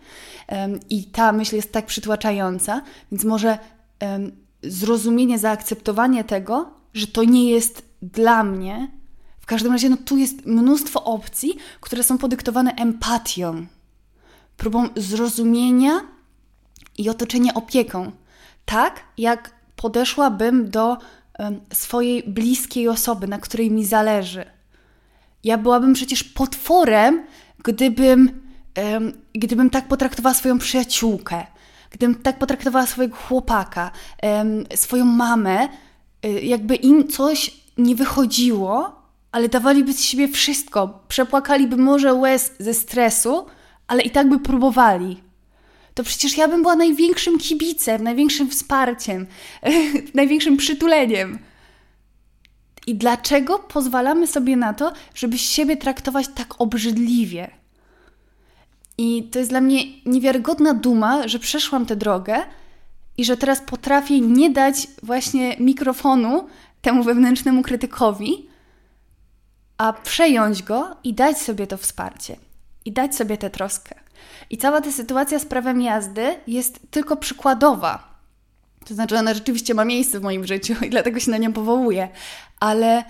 I 0.90 1.04
ta 1.04 1.32
myśl 1.32 1.56
jest 1.56 1.73
tak 1.73 1.87
przytłaczająca, 1.87 2.82
więc 3.12 3.25
może 3.25 3.58
zrozumienie, 4.62 5.38
zaakceptowanie 5.38 6.25
tego, 6.25 6.70
że 6.94 7.06
to 7.06 7.25
nie 7.25 7.50
jest 7.50 7.82
dla 8.02 8.44
mnie. 8.44 8.90
W 9.40 9.47
każdym 9.47 9.73
razie, 9.73 9.88
no 9.88 9.97
tu 10.04 10.16
jest 10.16 10.47
mnóstwo 10.47 11.04
opcji, 11.04 11.56
które 11.80 12.02
są 12.02 12.18
podyktowane 12.18 12.75
empatią, 12.75 13.66
próbą 14.56 14.88
zrozumienia 14.97 16.00
i 16.99 17.11
otoczenia 17.11 17.54
opieką 17.54 18.12
tak 18.68 19.00
jak 19.18 19.50
podeszłabym 19.76 20.70
do 20.70 20.96
swojej 21.72 22.22
bliskiej 22.22 22.88
osoby, 22.88 23.28
na 23.28 23.38
której 23.38 23.70
mi 23.70 23.84
zależy. 23.84 24.44
Ja 25.44 25.58
byłabym 25.58 25.92
przecież 25.92 26.25
potworem, 26.25 27.25
gdybym, 27.64 28.40
gdybym 29.32 29.70
tak 29.70 29.88
potraktowała 29.88 30.34
swoją 30.34 30.58
przyjaciółkę, 30.58 31.46
gdybym 31.90 32.14
tak 32.14 32.38
potraktowała 32.38 32.87
swojego 32.87 33.16
chłopaka, 33.16 33.90
swoją 34.75 35.04
mamę, 35.04 35.68
y, 36.26 36.28
jakby 36.28 36.75
im 36.75 37.08
coś 37.08 37.60
nie 37.78 37.94
wychodziło, 37.94 39.02
ale 39.32 39.48
dawaliby 39.48 39.92
z 39.92 40.00
siebie 40.00 40.28
wszystko, 40.28 41.02
przepłakaliby 41.08 41.76
może 41.76 42.14
łez 42.14 42.52
ze 42.58 42.75
stresu, 42.75 43.46
ale 43.87 44.02
i 44.02 44.10
tak 44.10 44.28
by 44.28 44.38
próbowali 44.38 45.27
to 45.99 46.05
przecież 46.05 46.37
ja 46.37 46.49
bym 46.49 46.62
była 46.62 46.76
największym 46.76 47.38
kibicem, 47.38 48.02
największym 48.02 48.50
wsparciem, 48.50 49.26
największym 50.14 50.57
przytuleniem. 50.57 51.38
I 52.87 52.95
dlaczego 52.95 53.59
pozwalamy 53.59 54.26
sobie 54.26 54.57
na 54.57 54.75
to, 54.75 54.93
żeby 55.14 55.38
siebie 55.38 55.76
traktować 55.76 56.26
tak 56.35 56.61
obrzydliwie? 56.61 57.50
I 58.99 59.23
to 59.23 59.38
jest 59.38 59.50
dla 59.50 59.61
mnie 59.61 59.81
niewiarygodna 60.07 60.75
duma, 60.75 61.28
że 61.28 61.38
przeszłam 61.38 61.87
tę 61.87 61.97
drogę 61.97 62.37
i 63.17 63.25
że 63.25 63.37
teraz 63.37 63.61
potrafię 63.61 64.21
nie 64.21 64.50
dać 64.50 64.88
właśnie 65.02 65.57
mikrofonu 65.57 66.47
temu 66.83 67.02
wewnętrznemu 67.02 67.62
krytykowi, 67.62 68.49
a 69.78 69.93
przejąć 69.93 70.62
go 70.62 70.97
i 71.05 71.14
dać 71.14 71.38
sobie 71.38 71.67
to 71.67 71.76
wsparcie, 71.76 72.37
i 72.85 72.93
dać 72.93 73.14
sobie 73.17 73.37
tę 73.37 73.50
troskę. 73.50 74.07
I 74.50 74.58
cała 74.58 74.80
ta 74.80 74.92
sytuacja 74.92 75.38
z 75.38 75.44
prawem 75.44 75.82
jazdy 75.82 76.35
jest 76.47 76.80
tylko 76.90 77.16
przykładowa. 77.16 78.18
To 78.87 78.94
znaczy, 78.94 79.18
ona 79.18 79.35
rzeczywiście 79.35 79.75
ma 79.75 79.85
miejsce 79.85 80.20
w 80.20 80.23
moim 80.23 80.47
życiu 80.47 80.75
i 80.87 80.90
dlatego 80.90 81.20
się 81.20 81.30
na 81.30 81.38
nią 81.38 81.52
powołuję, 81.52 82.08
ale 82.61 83.04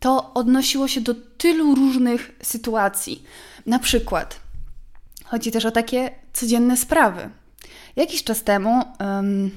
to 0.00 0.34
odnosiło 0.34 0.88
się 0.88 1.00
do 1.00 1.14
tylu 1.14 1.74
różnych 1.74 2.32
sytuacji. 2.42 3.22
Na 3.66 3.78
przykład, 3.78 4.40
chodzi 5.24 5.50
też 5.50 5.64
o 5.64 5.70
takie 5.70 6.10
codzienne 6.32 6.76
sprawy. 6.76 7.30
Jakiś 7.96 8.24
czas 8.24 8.42
temu 8.42 8.84
um, 9.00 9.50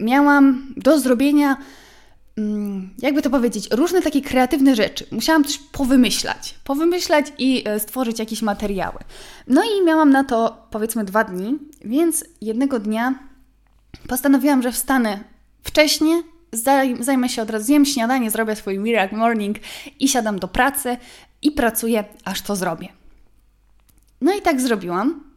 miałam 0.00 0.74
do 0.76 1.00
zrobienia 1.00 1.56
jakby 2.98 3.22
to 3.22 3.30
powiedzieć, 3.30 3.68
różne 3.70 4.02
takie 4.02 4.20
kreatywne 4.20 4.76
rzeczy. 4.76 5.06
Musiałam 5.10 5.44
coś 5.44 5.58
powymyślać, 5.58 6.54
powymyślać 6.64 7.26
i 7.38 7.62
e, 7.66 7.80
stworzyć 7.80 8.18
jakieś 8.18 8.42
materiały. 8.42 8.98
No 9.46 9.62
i 9.64 9.84
miałam 9.84 10.10
na 10.10 10.24
to 10.24 10.66
powiedzmy 10.70 11.04
dwa 11.04 11.24
dni, 11.24 11.58
więc 11.84 12.24
jednego 12.40 12.78
dnia 12.78 13.14
postanowiłam, 14.08 14.62
że 14.62 14.72
wstanę 14.72 15.24
wcześniej, 15.62 16.22
zajmę 17.00 17.28
się 17.28 17.42
od 17.42 17.50
razu, 17.50 17.64
zjem 17.64 17.84
śniadanie, 17.84 18.30
zrobię 18.30 18.56
swój 18.56 18.78
miracle 18.78 19.18
morning 19.18 19.56
i 20.00 20.08
siadam 20.08 20.38
do 20.38 20.48
pracy 20.48 20.96
i 21.42 21.50
pracuję, 21.50 22.04
aż 22.24 22.42
to 22.42 22.56
zrobię. 22.56 22.88
No 24.20 24.36
i 24.36 24.42
tak 24.42 24.60
zrobiłam. 24.60 25.29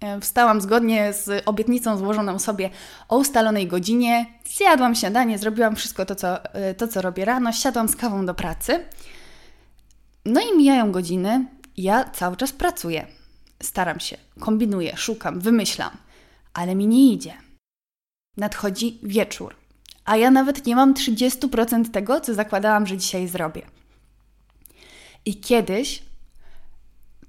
E, 0.00 0.20
wstałam 0.20 0.60
zgodnie 0.60 1.12
z 1.12 1.42
obietnicą 1.46 1.98
złożoną 1.98 2.38
sobie 2.38 2.70
o 3.08 3.18
ustalonej 3.18 3.66
godzinie, 3.66 4.26
zjadłam 4.56 4.94
śniadanie, 4.94 5.38
zrobiłam 5.38 5.76
wszystko 5.76 6.06
to 6.06 6.14
co, 6.14 6.54
e, 6.54 6.74
to, 6.74 6.88
co 6.88 7.02
robię 7.02 7.24
rano, 7.24 7.52
siadłam 7.52 7.88
z 7.88 7.96
kawą 7.96 8.26
do 8.26 8.34
pracy. 8.34 8.84
No 10.24 10.40
i 10.40 10.56
mijają 10.56 10.92
godziny, 10.92 11.46
ja 11.76 12.04
cały 12.04 12.36
czas 12.36 12.52
pracuję. 12.52 13.06
Staram 13.62 14.00
się, 14.00 14.16
kombinuję, 14.40 14.96
szukam, 14.96 15.40
wymyślam, 15.40 15.90
ale 16.54 16.74
mi 16.74 16.86
nie 16.86 17.12
idzie. 17.12 17.32
Nadchodzi 18.36 18.98
wieczór, 19.02 19.56
a 20.04 20.16
ja 20.16 20.30
nawet 20.30 20.66
nie 20.66 20.76
mam 20.76 20.94
30% 20.94 21.90
tego, 21.90 22.20
co 22.20 22.34
zakładałam, 22.34 22.86
że 22.86 22.96
dzisiaj 22.96 23.28
zrobię. 23.28 23.62
I 25.24 25.40
kiedyś 25.40 26.02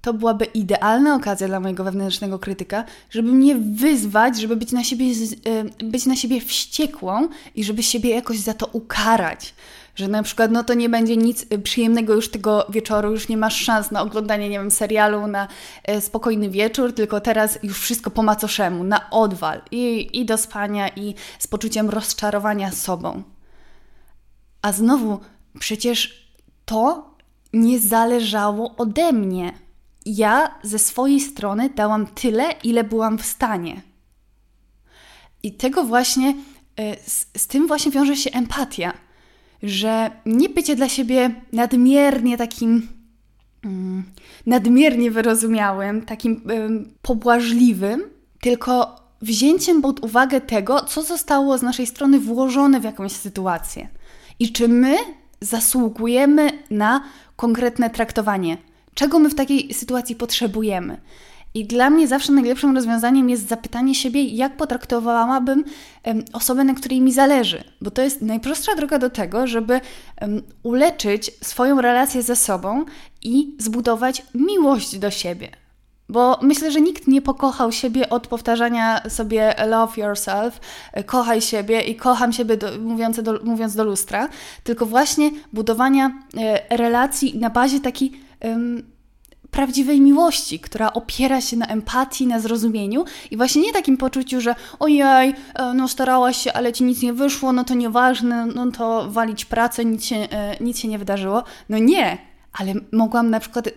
to 0.01 0.13
byłaby 0.13 0.45
idealna 0.45 1.15
okazja 1.15 1.47
dla 1.47 1.59
mojego 1.59 1.83
wewnętrznego 1.83 2.39
krytyka, 2.39 2.83
żeby 3.09 3.31
mnie 3.31 3.55
wyzwać, 3.55 4.39
żeby 4.39 4.55
być 4.55 4.71
na 4.71 4.83
siebie, 4.83 5.05
e, 5.45 5.85
być 5.85 6.05
na 6.05 6.15
siebie 6.15 6.41
wściekłą 6.41 7.27
i 7.55 7.63
żeby 7.63 7.83
siebie 7.83 8.09
jakoś 8.09 8.39
za 8.39 8.53
to 8.53 8.65
ukarać. 8.65 9.53
Że 9.95 10.07
na 10.07 10.23
przykład, 10.23 10.51
no 10.51 10.63
to 10.63 10.73
nie 10.73 10.89
będzie 10.89 11.17
nic 11.17 11.45
e, 11.49 11.57
przyjemnego 11.57 12.13
już 12.13 12.31
tego 12.31 12.65
wieczoru, 12.69 13.11
już 13.11 13.27
nie 13.27 13.37
masz 13.37 13.55
szans 13.55 13.91
na 13.91 14.01
oglądanie, 14.01 14.49
nie 14.49 14.59
wiem, 14.59 14.71
serialu, 14.71 15.27
na 15.27 15.47
e, 15.83 16.01
spokojny 16.01 16.49
wieczór, 16.49 16.93
tylko 16.93 17.21
teraz 17.21 17.59
już 17.63 17.79
wszystko 17.79 18.11
po 18.11 18.23
macoszemu, 18.23 18.83
na 18.83 19.09
odwal 19.09 19.61
i, 19.71 20.09
i 20.19 20.25
do 20.25 20.37
spania, 20.37 20.89
i 20.89 21.15
z 21.39 21.47
poczuciem 21.47 21.89
rozczarowania 21.89 22.71
sobą. 22.71 23.23
A 24.61 24.71
znowu, 24.71 25.19
przecież 25.59 26.27
to 26.65 27.11
nie 27.53 27.79
zależało 27.79 28.75
ode 28.77 29.13
mnie 29.13 29.53
ja 30.05 30.55
ze 30.63 30.79
swojej 30.79 31.19
strony 31.19 31.69
dałam 31.69 32.07
tyle, 32.07 32.43
ile 32.63 32.83
byłam 32.83 33.17
w 33.17 33.25
stanie. 33.25 33.81
I 35.43 35.53
tego 35.53 35.83
właśnie, 35.83 36.35
e, 36.77 36.95
z, 37.09 37.27
z, 37.37 37.47
tym 37.47 37.67
właśnie 37.67 37.91
wiąże 37.91 38.15
się 38.15 38.31
empatia, 38.31 38.93
że 39.63 40.11
nie 40.25 40.49
bycie 40.49 40.75
dla 40.75 40.89
siebie 40.89 41.41
nadmiernie 41.53 42.37
takim, 42.37 42.87
mm, 43.63 44.03
nadmiernie 44.45 45.11
wyrozumiałym, 45.11 46.01
takim 46.01 46.41
pobłażliwym, 47.01 48.03
tylko 48.41 49.01
wzięciem 49.21 49.81
pod 49.81 50.03
uwagę 50.03 50.41
tego, 50.41 50.81
co 50.81 51.03
zostało 51.03 51.57
z 51.57 51.61
naszej 51.61 51.87
strony 51.87 52.19
włożone 52.19 52.79
w 52.79 52.83
jakąś 52.83 53.11
sytuację 53.11 53.87
i 54.39 54.51
czy 54.51 54.67
my 54.67 54.97
zasługujemy 55.41 56.49
na 56.69 57.03
konkretne 57.35 57.89
traktowanie, 57.89 58.57
czego 58.93 59.19
my 59.19 59.29
w 59.29 59.35
takiej 59.35 59.73
sytuacji 59.73 60.15
potrzebujemy. 60.15 61.01
I 61.53 61.65
dla 61.65 61.89
mnie 61.89 62.07
zawsze 62.07 62.33
najlepszym 62.33 62.75
rozwiązaniem 62.75 63.29
jest 63.29 63.47
zapytanie 63.47 63.95
siebie, 63.95 64.23
jak 64.23 64.57
potraktowałabym 64.57 65.63
osobę, 66.33 66.63
na 66.63 66.73
której 66.73 67.01
mi 67.01 67.13
zależy, 67.13 67.63
bo 67.81 67.91
to 67.91 68.01
jest 68.01 68.21
najprostsza 68.21 68.75
droga 68.75 68.99
do 68.99 69.09
tego, 69.09 69.47
żeby 69.47 69.81
uleczyć 70.63 71.31
swoją 71.41 71.81
relację 71.81 72.23
ze 72.23 72.35
sobą 72.35 72.85
i 73.21 73.55
zbudować 73.59 74.25
miłość 74.33 74.97
do 74.97 75.11
siebie. 75.11 75.49
Bo 76.09 76.39
myślę, 76.41 76.71
że 76.71 76.81
nikt 76.81 77.07
nie 77.07 77.21
pokochał 77.21 77.71
siebie 77.71 78.09
od 78.09 78.27
powtarzania 78.27 79.09
sobie 79.09 79.55
love 79.67 80.01
yourself, 80.01 80.59
kochaj 81.05 81.41
siebie 81.41 81.81
i 81.81 81.95
kocham 81.95 82.33
siebie, 82.33 82.57
do, 82.57 82.67
mówiąc, 82.79 83.21
do, 83.23 83.39
mówiąc 83.43 83.75
do 83.75 83.83
lustra, 83.83 84.29
tylko 84.63 84.85
właśnie 84.85 85.31
budowania 85.53 86.11
e, 86.37 86.77
relacji 86.77 87.37
na 87.37 87.49
bazie 87.49 87.79
takiej 87.79 88.30
prawdziwej 89.51 90.01
miłości, 90.01 90.59
która 90.59 90.93
opiera 90.93 91.41
się 91.41 91.57
na 91.57 91.65
empatii, 91.65 92.27
na 92.27 92.39
zrozumieniu 92.39 93.05
i 93.31 93.37
właśnie 93.37 93.61
nie 93.61 93.73
takim 93.73 93.97
poczuciu, 93.97 94.41
że 94.41 94.55
ojej, 94.79 95.33
e, 95.55 95.73
no 95.73 95.87
starałaś 95.87 96.37
się, 96.37 96.53
ale 96.53 96.73
ci 96.73 96.83
nic 96.83 97.01
nie 97.01 97.13
wyszło, 97.13 97.53
no 97.53 97.63
to 97.63 97.73
nieważne, 97.73 98.45
no 98.45 98.71
to 98.71 99.09
walić 99.09 99.45
pracę, 99.45 99.85
nic 99.85 100.05
się, 100.05 100.15
e, 100.15 100.57
nic 100.63 100.79
się 100.79 100.87
nie 100.87 100.99
wydarzyło. 100.99 101.43
No 101.69 101.77
nie, 101.77 102.17
ale 102.53 102.73
mogłam 102.91 103.29
na 103.29 103.39
przykład, 103.39 103.69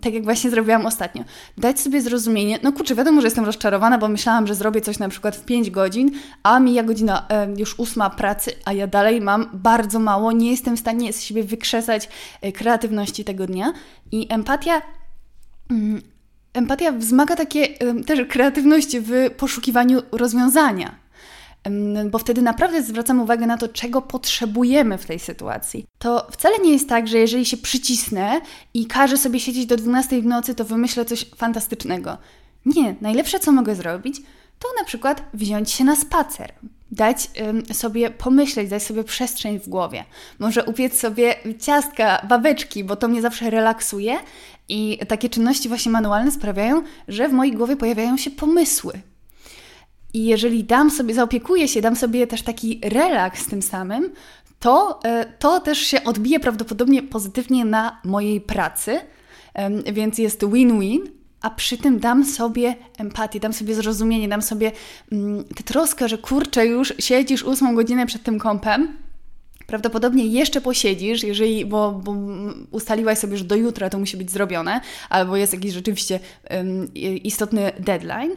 tak 0.00 0.14
jak 0.14 0.24
właśnie 0.24 0.50
zrobiłam 0.50 0.86
ostatnio, 0.86 1.24
dać 1.58 1.80
sobie 1.80 2.00
zrozumienie, 2.00 2.58
no 2.62 2.72
kurczę, 2.72 2.94
wiadomo, 2.94 3.20
że 3.20 3.26
jestem 3.26 3.44
rozczarowana, 3.44 3.98
bo 3.98 4.08
myślałam, 4.08 4.46
że 4.46 4.54
zrobię 4.54 4.80
coś 4.80 4.98
na 4.98 5.08
przykład 5.08 5.36
w 5.36 5.44
5 5.44 5.70
godzin, 5.70 6.10
a 6.42 6.60
mija 6.60 6.82
godzina 6.82 7.26
już 7.56 7.78
ósma 7.78 8.10
pracy, 8.10 8.52
a 8.64 8.72
ja 8.72 8.86
dalej 8.86 9.20
mam 9.20 9.50
bardzo 9.52 9.98
mało, 9.98 10.32
nie 10.32 10.50
jestem 10.50 10.76
w 10.76 10.80
stanie 10.80 11.12
z 11.12 11.22
siebie 11.22 11.44
wykrzesać 11.44 12.08
e, 12.40 12.52
kreatywności 12.52 13.24
tego 13.24 13.46
dnia 13.46 13.72
i 14.12 14.26
empatia 14.30 14.82
Mm, 15.70 16.02
empatia 16.52 16.92
wzmaga 16.92 17.36
takie 17.36 17.68
też 18.06 18.28
kreatywność 18.28 18.98
w 18.98 19.30
poszukiwaniu 19.36 20.02
rozwiązania. 20.12 20.94
Bo 22.10 22.18
wtedy 22.18 22.42
naprawdę 22.42 22.82
zwracamy 22.82 23.22
uwagę 23.22 23.46
na 23.46 23.58
to, 23.58 23.68
czego 23.68 24.02
potrzebujemy 24.02 24.98
w 24.98 25.06
tej 25.06 25.18
sytuacji. 25.18 25.86
To 25.98 26.26
wcale 26.30 26.58
nie 26.58 26.72
jest 26.72 26.88
tak, 26.88 27.08
że 27.08 27.18
jeżeli 27.18 27.46
się 27.46 27.56
przycisnę 27.56 28.40
i 28.74 28.86
każę 28.86 29.16
sobie 29.16 29.40
siedzieć 29.40 29.66
do 29.66 29.76
12 29.76 30.22
w 30.22 30.26
nocy, 30.26 30.54
to 30.54 30.64
wymyślę 30.64 31.04
coś 31.04 31.26
fantastycznego. 31.36 32.18
Nie, 32.66 32.94
najlepsze 33.00 33.40
co 33.40 33.52
mogę 33.52 33.74
zrobić, 33.74 34.22
to 34.58 34.68
na 34.78 34.84
przykład 34.84 35.22
wziąć 35.34 35.70
się 35.70 35.84
na 35.84 35.96
spacer, 35.96 36.52
dać 36.90 37.30
sobie 37.72 38.10
pomyśleć, 38.10 38.70
dać 38.70 38.82
sobie 38.82 39.04
przestrzeń 39.04 39.60
w 39.60 39.68
głowie. 39.68 40.04
Może 40.38 40.64
upiec 40.64 40.98
sobie 41.00 41.34
ciastka, 41.60 42.26
babeczki, 42.28 42.84
bo 42.84 42.96
to 42.96 43.08
mnie 43.08 43.22
zawsze 43.22 43.50
relaksuje 43.50 44.18
i 44.68 44.98
takie 45.08 45.28
czynności 45.28 45.68
właśnie 45.68 45.92
manualne 45.92 46.32
sprawiają, 46.32 46.82
że 47.08 47.28
w 47.28 47.32
mojej 47.32 47.54
głowie 47.54 47.76
pojawiają 47.76 48.16
się 48.16 48.30
pomysły. 48.30 48.92
I 50.16 50.24
jeżeli 50.24 50.64
dam 50.64 50.90
sobie, 50.90 51.14
zaopiekuję 51.14 51.68
się, 51.68 51.80
dam 51.80 51.96
sobie 51.96 52.26
też 52.26 52.42
taki 52.42 52.80
relaks 52.84 53.46
tym 53.46 53.62
samym, 53.62 54.12
to, 54.60 55.00
e, 55.04 55.26
to 55.38 55.60
też 55.60 55.78
się 55.78 56.04
odbije 56.04 56.40
prawdopodobnie 56.40 57.02
pozytywnie 57.02 57.64
na 57.64 58.00
mojej 58.04 58.40
pracy, 58.40 59.00
więc 59.92 60.18
jest 60.18 60.44
win-win, 60.44 61.00
a 61.40 61.50
przy 61.50 61.78
tym 61.78 61.98
dam 61.98 62.24
sobie 62.24 62.76
empatię, 62.98 63.40
dam 63.40 63.52
sobie 63.52 63.74
zrozumienie, 63.74 64.28
dam 64.28 64.42
sobie 64.42 64.72
mm, 65.12 65.44
tę 65.44 65.62
troskę, 65.62 66.08
że 66.08 66.18
kurczę, 66.18 66.66
już 66.66 66.94
siedzisz 66.98 67.42
ósmą 67.42 67.74
godzinę 67.74 68.06
przed 68.06 68.22
tym 68.22 68.38
kąpem, 68.38 68.96
Prawdopodobnie 69.66 70.26
jeszcze 70.26 70.60
posiedzisz, 70.60 71.22
jeżeli, 71.22 71.64
bo, 71.64 71.92
bo, 71.92 72.14
ustaliłaś 72.70 73.18
sobie, 73.18 73.36
że 73.36 73.44
do 73.44 73.56
jutra 73.56 73.90
to 73.90 73.98
musi 73.98 74.16
być 74.16 74.30
zrobione, 74.30 74.80
albo 75.08 75.36
jest 75.36 75.52
jakiś 75.52 75.72
rzeczywiście 75.72 76.20
istotny 77.24 77.72
deadline, 77.78 78.30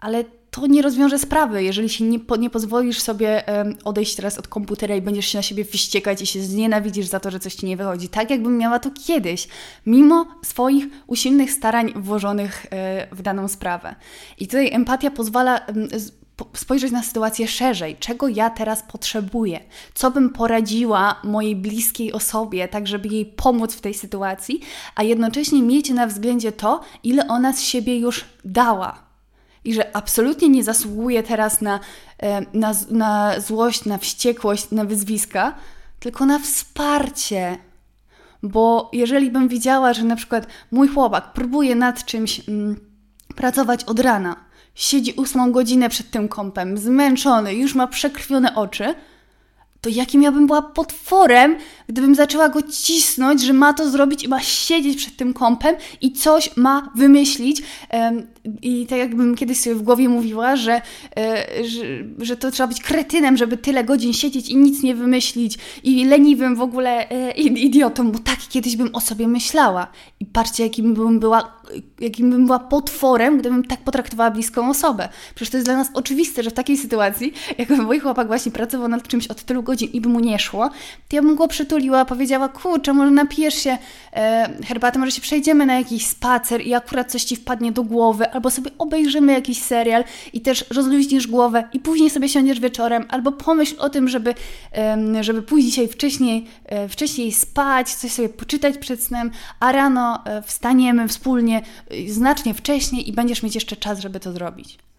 ale 0.00 0.24
to 0.50 0.66
nie 0.66 0.82
rozwiąże 0.82 1.18
sprawy, 1.18 1.62
jeżeli 1.62 1.88
się 1.88 2.04
nie, 2.04 2.18
po, 2.18 2.36
nie 2.36 2.50
pozwolisz 2.50 3.00
sobie 3.00 3.44
um, 3.46 3.76
odejść 3.84 4.16
teraz 4.16 4.38
od 4.38 4.48
komputera 4.48 4.96
i 4.96 5.02
będziesz 5.02 5.26
się 5.26 5.38
na 5.38 5.42
siebie 5.42 5.64
wściekać 5.64 6.22
i 6.22 6.26
się 6.26 6.42
znienawidzisz 6.42 7.06
za 7.06 7.20
to, 7.20 7.30
że 7.30 7.40
coś 7.40 7.54
ci 7.54 7.66
nie 7.66 7.76
wychodzi. 7.76 8.08
Tak 8.08 8.30
jakbym 8.30 8.58
miała 8.58 8.78
to 8.78 8.90
kiedyś, 9.06 9.48
mimo 9.86 10.26
swoich 10.42 10.84
usilnych 11.06 11.50
starań 11.50 11.92
włożonych 11.96 12.66
e, 12.70 13.06
w 13.12 13.22
daną 13.22 13.48
sprawę. 13.48 13.94
I 14.38 14.46
tutaj 14.46 14.72
empatia 14.72 15.10
pozwala 15.10 15.60
spojrzeć 16.54 16.92
na 16.92 17.02
sytuację 17.02 17.48
szerzej, 17.48 17.96
czego 17.96 18.28
ja 18.28 18.50
teraz 18.50 18.82
potrzebuję, 18.82 19.60
co 19.94 20.10
bym 20.10 20.30
poradziła 20.30 21.20
mojej 21.24 21.56
bliskiej 21.56 22.12
osobie, 22.12 22.68
tak 22.68 22.86
żeby 22.86 23.08
jej 23.08 23.26
pomóc 23.26 23.74
w 23.74 23.80
tej 23.80 23.94
sytuacji, 23.94 24.60
a 24.94 25.02
jednocześnie 25.02 25.62
mieć 25.62 25.90
na 25.90 26.06
względzie 26.06 26.52
to, 26.52 26.80
ile 27.04 27.28
ona 27.28 27.52
z 27.52 27.60
siebie 27.60 27.98
już 27.98 28.24
dała. 28.44 29.09
I 29.64 29.74
że 29.74 29.96
absolutnie 29.96 30.48
nie 30.48 30.64
zasługuje 30.64 31.22
teraz 31.22 31.60
na, 31.60 31.80
e, 32.18 32.40
na, 32.54 32.74
na 32.90 33.40
złość, 33.40 33.84
na 33.84 33.98
wściekłość, 33.98 34.70
na 34.70 34.84
wyzwiska, 34.84 35.54
tylko 36.00 36.26
na 36.26 36.38
wsparcie. 36.38 37.58
Bo 38.42 38.90
jeżeli 38.92 39.30
bym 39.30 39.48
widziała, 39.48 39.92
że 39.92 40.04
na 40.04 40.16
przykład 40.16 40.46
mój 40.70 40.88
chłopak 40.88 41.32
próbuje 41.32 41.74
nad 41.74 42.04
czymś 42.04 42.48
mm, 42.48 42.76
pracować 43.36 43.84
od 43.84 44.00
rana, 44.00 44.36
siedzi 44.74 45.12
ósmą 45.12 45.52
godzinę 45.52 45.88
przed 45.88 46.10
tym 46.10 46.28
kąpem, 46.28 46.78
zmęczony, 46.78 47.54
już 47.54 47.74
ma 47.74 47.86
przekrwione 47.86 48.54
oczy, 48.54 48.94
to 49.80 49.88
jakim 49.88 50.22
ja 50.22 50.32
bym 50.32 50.46
była 50.46 50.62
potworem, 50.62 51.56
gdybym 51.88 52.14
zaczęła 52.14 52.48
go 52.48 52.62
cisnąć, 52.62 53.42
że 53.42 53.52
ma 53.52 53.74
to 53.74 53.90
zrobić 53.90 54.24
i 54.24 54.28
ma 54.28 54.40
siedzieć 54.40 54.96
przed 54.96 55.16
tym 55.16 55.34
kąpem 55.34 55.76
i 56.00 56.12
coś 56.12 56.56
ma 56.56 56.92
wymyślić. 56.96 57.62
I 58.62 58.86
tak 58.86 58.98
jakbym 58.98 59.34
kiedyś 59.34 59.60
sobie 59.60 59.76
w 59.76 59.82
głowie 59.82 60.08
mówiła, 60.08 60.56
że, 60.56 60.82
e, 61.16 61.46
że, 61.64 61.84
że 62.18 62.36
to 62.36 62.50
trzeba 62.50 62.66
być 62.66 62.82
kretynem, 62.82 63.36
żeby 63.36 63.56
tyle 63.56 63.84
godzin 63.84 64.12
siedzieć 64.12 64.48
i 64.48 64.56
nic 64.56 64.82
nie 64.82 64.94
wymyślić 64.94 65.58
i 65.82 66.04
leniwym 66.04 66.56
w 66.56 66.60
ogóle 66.60 67.10
e, 67.10 67.30
idiotą, 67.38 68.12
bo 68.12 68.18
tak 68.18 68.38
kiedyś 68.48 68.76
bym 68.76 68.94
o 68.94 69.00
sobie 69.00 69.28
myślała. 69.28 69.86
I 70.20 70.26
patrzcie, 70.26 70.62
jakim 70.62 70.94
bym 70.94 71.20
była, 71.20 71.62
jakim 72.00 72.30
bym 72.30 72.46
była 72.46 72.58
potworem, 72.58 73.38
gdybym 73.38 73.64
tak 73.64 73.80
potraktowała 73.80 74.30
bliską 74.30 74.70
osobę. 74.70 75.08
Przecież 75.34 75.50
to 75.50 75.56
jest 75.56 75.66
dla 75.66 75.76
nas 75.76 75.88
oczywiste, 75.94 76.42
że 76.42 76.50
w 76.50 76.54
takiej 76.54 76.76
sytuacji, 76.76 77.32
jakby 77.58 77.76
mój 77.76 78.00
chłopak 78.00 78.26
właśnie 78.26 78.52
pracował 78.52 78.88
nad 78.88 79.08
czymś 79.08 79.26
od 79.26 79.42
tylu 79.42 79.62
godzin 79.70 79.90
i 79.92 80.00
by 80.00 80.08
mu 80.08 80.20
nie 80.20 80.38
szło, 80.38 80.70
to 81.08 81.16
ja 81.16 81.22
bym 81.22 81.36
go 81.36 81.48
przytuliła, 81.48 82.04
powiedziała, 82.04 82.48
kurczę, 82.48 82.92
może 82.92 83.10
napijesz 83.10 83.54
się 83.54 83.78
e, 84.12 84.50
herbaty, 84.64 84.98
może 84.98 85.12
się 85.12 85.20
przejdziemy 85.20 85.66
na 85.66 85.74
jakiś 85.74 86.06
spacer 86.06 86.66
i 86.66 86.74
akurat 86.74 87.10
coś 87.10 87.24
Ci 87.24 87.36
wpadnie 87.36 87.72
do 87.72 87.82
głowy, 87.82 88.30
albo 88.30 88.50
sobie 88.50 88.70
obejrzymy 88.78 89.32
jakiś 89.32 89.62
serial 89.62 90.04
i 90.32 90.40
też 90.40 90.64
rozluźnisz 90.70 91.26
głowę 91.26 91.64
i 91.72 91.80
później 91.80 92.10
sobie 92.10 92.28
siądziesz 92.28 92.60
wieczorem, 92.60 93.06
albo 93.08 93.32
pomyśl 93.32 93.74
o 93.78 93.90
tym, 93.90 94.08
żeby, 94.08 94.34
e, 94.76 95.24
żeby 95.24 95.42
pójść 95.42 95.66
dzisiaj 95.66 95.88
wcześniej, 95.88 96.46
e, 96.66 96.88
wcześniej 96.88 97.32
spać, 97.32 97.94
coś 97.94 98.12
sobie 98.12 98.28
poczytać 98.28 98.78
przed 98.78 99.02
snem, 99.02 99.30
a 99.60 99.72
rano 99.72 100.22
e, 100.24 100.42
wstaniemy 100.42 101.08
wspólnie 101.08 101.62
e, 101.90 102.12
znacznie 102.12 102.54
wcześniej 102.54 103.08
i 103.08 103.12
będziesz 103.12 103.42
mieć 103.42 103.54
jeszcze 103.54 103.76
czas, 103.76 104.00
żeby 104.00 104.20
to 104.20 104.32
zrobić. 104.32 104.89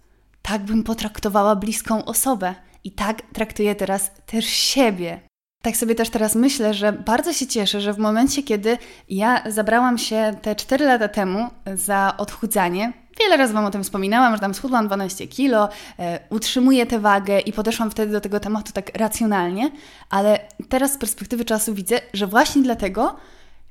Tak 0.42 0.62
bym 0.62 0.84
potraktowała 0.84 1.56
bliską 1.56 2.06
osobę. 2.06 2.56
I 2.84 2.92
tak 2.92 3.22
traktuję 3.34 3.76
teraz 3.76 4.12
też 4.26 4.46
siebie. 4.46 5.22
Tak 5.62 5.78
sobie 5.78 5.96
też 5.96 6.10
teraz 6.10 6.36
myślę, 6.36 6.74
że 6.74 6.94
bardzo 6.94 7.34
się 7.34 7.48
cieszę, 7.48 7.82
że 7.82 7.94
w 7.94 7.98
momencie, 7.98 8.44
kiedy 8.44 8.78
ja 9.10 9.44
zabrałam 9.52 9.98
się 9.98 10.36
te 10.42 10.56
4 10.56 10.86
lata 10.86 11.08
temu 11.08 11.48
za 11.76 12.14
odchudzanie, 12.18 12.94
wiele 13.20 13.38
razy 13.38 13.54
Wam 13.54 13.66
o 13.66 13.72
tym 13.72 13.84
wspominałam, 13.84 14.34
że 14.34 14.40
tam 14.40 14.54
schudłam 14.54 14.88
12 14.88 15.28
kilo, 15.28 15.70
e, 16.00 16.20
utrzymuję 16.30 16.86
tę 16.86 17.00
wagę 17.00 17.40
i 17.40 17.54
podeszłam 17.54 17.92
wtedy 17.92 18.12
do 18.12 18.22
tego 18.22 18.40
tematu 18.40 18.74
tak 18.74 18.98
racjonalnie, 18.98 19.72
ale 20.10 20.40
teraz 20.70 20.94
z 20.94 20.98
perspektywy 20.98 21.46
czasu 21.46 21.74
widzę, 21.74 22.00
że 22.14 22.28
właśnie 22.28 22.62
dlatego, 22.62 23.16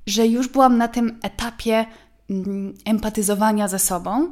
że 0.06 0.26
już 0.26 0.48
byłam 0.48 0.78
na 0.78 0.88
tym 0.88 1.18
etapie 1.22 1.87
mm, 2.30 2.74
empatyzowania 2.85 3.68
ze 3.68 3.78
sobą 3.78 4.30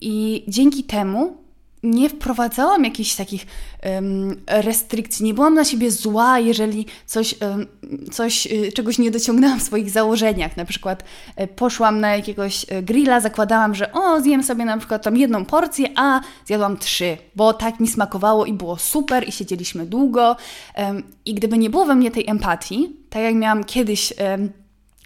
i 0.00 0.44
dzięki 0.48 0.84
temu 0.84 1.41
nie 1.82 2.08
wprowadzałam 2.08 2.84
jakichś 2.84 3.14
takich 3.14 3.46
um, 3.84 4.36
restrykcji, 4.46 5.24
nie 5.24 5.34
byłam 5.34 5.54
na 5.54 5.64
siebie 5.64 5.90
zła, 5.90 6.38
jeżeli 6.38 6.86
coś, 7.06 7.34
um, 7.40 7.66
coś 8.12 8.46
y, 8.46 8.72
czegoś 8.72 8.98
nie 8.98 9.10
dociągnęłam 9.10 9.60
w 9.60 9.62
swoich 9.62 9.90
założeniach. 9.90 10.56
Na 10.56 10.64
przykład 10.64 11.04
y, 11.40 11.46
poszłam 11.46 12.00
na 12.00 12.16
jakiegoś 12.16 12.64
y, 12.64 12.82
grilla, 12.82 13.20
zakładałam, 13.20 13.74
że 13.74 13.92
o, 13.92 14.20
zjem 14.20 14.42
sobie 14.42 14.64
na 14.64 14.78
przykład 14.78 15.02
tam 15.02 15.16
jedną 15.16 15.44
porcję, 15.44 15.88
a 15.96 16.20
zjadłam 16.46 16.76
trzy, 16.76 17.16
bo 17.36 17.52
tak 17.52 17.80
mi 17.80 17.88
smakowało 17.88 18.46
i 18.46 18.52
było 18.52 18.76
super 18.76 19.28
i 19.28 19.32
siedzieliśmy 19.32 19.86
długo. 19.86 20.36
Um, 20.76 21.02
I 21.24 21.34
gdyby 21.34 21.58
nie 21.58 21.70
było 21.70 21.84
we 21.84 21.94
mnie 21.94 22.10
tej 22.10 22.30
empatii, 22.30 22.96
tak 23.10 23.22
jak 23.22 23.34
miałam 23.34 23.64
kiedyś 23.64 24.12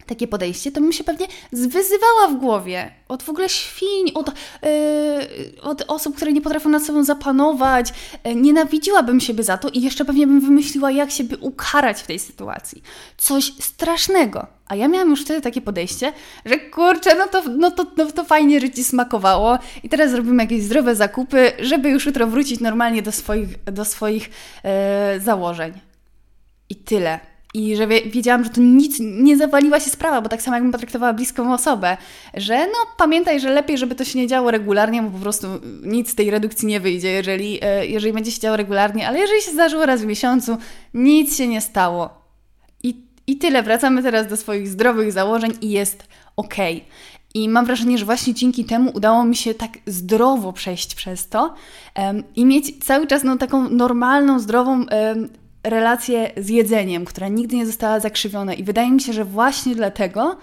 takie 0.07 0.29
podejście, 0.29 0.73
to 0.73 0.81
bym 0.81 0.93
się 0.93 1.05
pewnie 1.05 1.27
zwyzywała 1.53 2.29
w 2.31 2.37
głowie 2.37 2.91
od 3.09 3.23
w 3.23 3.29
ogóle 3.29 3.49
świń, 3.49 4.13
od, 4.15 4.27
yy, 4.27 5.63
od 5.63 5.85
osób, 5.89 6.17
które 6.17 6.33
nie 6.33 6.41
potrafią 6.41 6.69
nad 6.69 6.83
sobą 6.83 7.05
zapanować. 7.05 7.93
Yy, 8.25 8.35
nienawidziłabym 8.35 9.21
siebie 9.21 9.45
za 9.45 9.59
to 9.59 9.69
i 9.69 9.81
jeszcze 9.81 10.05
pewnie 10.05 10.27
bym 10.27 10.41
wymyśliła, 10.41 10.91
jak 10.91 11.11
siebie 11.11 11.37
ukarać 11.37 12.01
w 12.03 12.07
tej 12.07 12.19
sytuacji. 12.19 12.83
Coś 13.17 13.53
strasznego. 13.61 14.47
A 14.69 14.75
ja 14.77 14.89
miałam 14.89 15.11
już 15.11 15.23
wtedy 15.23 15.41
takie 15.41 15.61
podejście, 15.61 16.13
że 16.45 16.59
kurczę, 16.59 17.15
no 17.15 17.27
to, 17.27 17.43
no 17.49 17.71
to, 17.71 17.87
no 17.97 18.13
to 18.13 18.25
fajnie, 18.25 18.61
że 18.61 18.71
ci 18.71 18.85
smakowało 18.85 19.59
i 19.83 19.89
teraz 19.89 20.11
zrobimy 20.11 20.43
jakieś 20.43 20.63
zdrowe 20.63 20.97
zakupy, 20.97 21.53
żeby 21.59 21.89
już 21.89 22.07
jutro 22.07 22.27
wrócić 22.27 22.61
normalnie 22.61 23.03
do 23.03 23.13
swoich, 23.13 23.65
do 23.65 23.85
swoich 23.85 24.31
yy, 25.15 25.21
założeń. 25.21 25.73
I 26.69 26.77
tyle. 26.77 27.36
I 27.57 27.77
że 27.77 27.87
wiedziałam, 27.87 28.45
że 28.45 28.51
to 28.51 28.61
nic 28.61 28.97
nie 29.01 29.37
zawaliła 29.37 29.81
się 29.81 29.91
sprawa, 29.91 30.21
bo 30.21 30.29
tak 30.29 30.43
samo 30.43 30.57
jakbym 30.57 30.73
potraktowała 30.73 31.13
bliską 31.13 31.55
osobę, 31.55 31.97
że 32.35 32.67
no 32.67 32.79
pamiętaj, 32.97 33.41
że 33.41 33.51
lepiej, 33.51 33.79
żeby 33.79 33.95
to 33.95 34.05
się 34.05 34.19
nie 34.19 34.27
działo 34.27 34.51
regularnie, 34.51 35.03
bo 35.03 35.11
po 35.11 35.19
prostu 35.19 35.47
nic 35.83 36.11
z 36.11 36.15
tej 36.15 36.31
redukcji 36.31 36.69
nie 36.69 36.81
wyjdzie, 36.81 37.11
jeżeli, 37.11 37.59
e, 37.63 37.87
jeżeli 37.87 38.13
będzie 38.13 38.31
się 38.33 38.41
działo 38.41 38.57
regularnie, 38.57 39.09
ale 39.09 39.19
jeżeli 39.19 39.43
się 39.43 39.51
zdarzyło 39.51 39.87
raz 39.87 40.03
w 40.03 40.07
miesiącu, 40.07 40.57
nic 40.95 41.37
się 41.37 41.49
nie 41.49 41.61
stało. 41.61 42.11
I, 42.83 43.05
i 43.27 43.37
tyle, 43.37 43.63
wracamy 43.63 44.03
teraz 44.03 44.27
do 44.27 44.37
swoich 44.37 44.69
zdrowych 44.69 45.13
założeń 45.13 45.53
i 45.61 45.71
jest 45.71 46.05
ok. 46.37 46.55
I 47.35 47.49
mam 47.49 47.67
wrażenie, 47.67 47.99
że 47.99 48.05
właśnie 48.05 48.35
dzięki 48.35 48.65
temu 48.65 48.91
udało 48.95 49.25
mi 49.25 49.37
się 49.37 49.55
tak 49.55 49.71
zdrowo 49.87 50.53
przejść 50.53 50.95
przez 50.95 51.29
to 51.29 51.55
um, 51.99 52.23
i 52.35 52.45
mieć 52.45 52.85
cały 52.85 53.07
czas 53.07 53.25
no, 53.25 53.37
taką 53.37 53.71
normalną, 53.71 54.39
zdrową 54.39 54.73
um, 54.73 55.29
relację 55.71 56.31
z 56.37 56.49
jedzeniem, 56.49 57.05
która 57.05 57.29
nigdy 57.29 57.57
nie 57.57 57.67
została 57.67 58.01
zakrzywiona. 58.01 58.55
I 58.55 58.65
wydaje 58.65 58.91
mi 58.91 59.01
się, 59.01 59.13
że 59.13 59.25
właśnie 59.25 59.75
dlatego, 59.75 60.37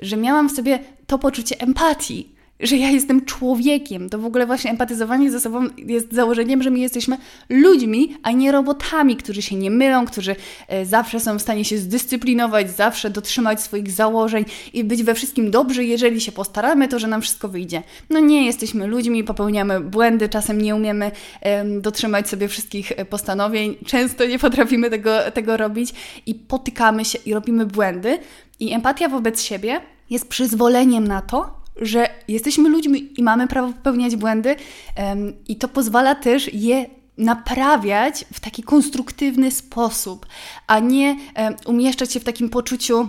że 0.00 0.16
miałam 0.16 0.48
w 0.48 0.52
sobie 0.52 0.78
to 1.06 1.18
poczucie 1.18 1.60
empatii, 1.60 2.32
że 2.60 2.76
ja 2.76 2.90
jestem 2.90 3.24
człowiekiem. 3.24 4.10
To 4.10 4.18
w 4.18 4.24
ogóle 4.24 4.46
właśnie 4.46 4.70
empatyzowanie 4.70 5.30
ze 5.30 5.40
sobą 5.40 5.66
jest 5.76 6.12
założeniem, 6.12 6.62
że 6.62 6.70
my 6.70 6.78
jesteśmy 6.78 7.18
ludźmi, 7.48 8.16
a 8.22 8.32
nie 8.32 8.52
robotami, 8.52 9.16
którzy 9.16 9.42
się 9.42 9.56
nie 9.56 9.70
mylą, 9.70 10.06
którzy 10.06 10.36
e, 10.68 10.86
zawsze 10.86 11.20
są 11.20 11.38
w 11.38 11.42
stanie 11.42 11.64
się 11.64 11.78
zdyscyplinować, 11.78 12.70
zawsze 12.70 13.10
dotrzymać 13.10 13.60
swoich 13.60 13.90
założeń 13.90 14.44
i 14.72 14.84
być 14.84 15.02
we 15.02 15.14
wszystkim 15.14 15.50
dobrzy. 15.50 15.84
Jeżeli 15.84 16.20
się 16.20 16.32
postaramy, 16.32 16.88
to 16.88 16.98
że 16.98 17.08
nam 17.08 17.22
wszystko 17.22 17.48
wyjdzie. 17.48 17.82
No 18.10 18.20
nie, 18.20 18.46
jesteśmy 18.46 18.86
ludźmi, 18.86 19.24
popełniamy 19.24 19.80
błędy, 19.80 20.28
czasem 20.28 20.60
nie 20.60 20.74
umiemy 20.74 21.10
um, 21.42 21.80
dotrzymać 21.80 22.28
sobie 22.28 22.48
wszystkich 22.48 22.92
e, 22.96 23.04
postanowień, 23.04 23.76
często 23.86 24.26
nie 24.26 24.38
potrafimy 24.38 24.90
tego, 24.90 25.10
tego 25.34 25.56
robić 25.56 25.94
i 26.26 26.34
potykamy 26.34 27.04
się 27.04 27.18
i 27.26 27.34
robimy 27.34 27.66
błędy. 27.66 28.18
I 28.60 28.72
empatia 28.72 29.08
wobec 29.08 29.42
siebie 29.42 29.80
jest 30.10 30.28
przyzwoleniem 30.28 31.08
na 31.08 31.22
to, 31.22 31.57
że 31.80 32.08
jesteśmy 32.28 32.68
ludźmi 32.68 33.20
i 33.20 33.22
mamy 33.22 33.48
prawo 33.48 33.72
popełniać 33.72 34.16
błędy, 34.16 34.56
um, 34.96 35.32
i 35.48 35.56
to 35.56 35.68
pozwala 35.68 36.14
też 36.14 36.54
je 36.54 36.86
naprawiać 37.18 38.24
w 38.32 38.40
taki 38.40 38.62
konstruktywny 38.62 39.50
sposób, 39.50 40.26
a 40.66 40.78
nie 40.78 41.16
um, 41.36 41.56
umieszczać 41.66 42.12
się 42.12 42.20
w 42.20 42.24
takim 42.24 42.48
poczuciu 42.48 43.08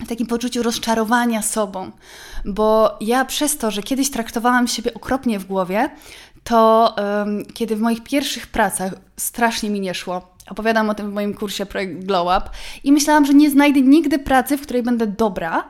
w 0.00 0.08
takim 0.08 0.26
poczuciu 0.26 0.62
rozczarowania 0.62 1.42
sobą, 1.42 1.90
bo 2.44 2.96
ja 3.00 3.24
przez 3.24 3.58
to, 3.58 3.70
że 3.70 3.82
kiedyś 3.82 4.10
traktowałam 4.10 4.68
siebie 4.68 4.94
okropnie 4.94 5.38
w 5.38 5.46
głowie, 5.46 5.90
to 6.44 6.94
um, 6.98 7.44
kiedy 7.54 7.76
w 7.76 7.80
moich 7.80 8.02
pierwszych 8.02 8.46
pracach 8.46 8.94
strasznie 9.16 9.70
mi 9.70 9.80
nie 9.80 9.94
szło, 9.94 10.34
opowiadam 10.50 10.90
o 10.90 10.94
tym 10.94 11.10
w 11.10 11.14
moim 11.14 11.34
kursie 11.34 11.66
Projekt 11.66 12.04
Glow 12.04 12.38
Up 12.38 12.50
i 12.84 12.92
myślałam, 12.92 13.26
że 13.26 13.34
nie 13.34 13.50
znajdę 13.50 13.80
nigdy 13.80 14.18
pracy, 14.18 14.58
w 14.58 14.62
której 14.62 14.82
będę 14.82 15.06
dobra, 15.06 15.68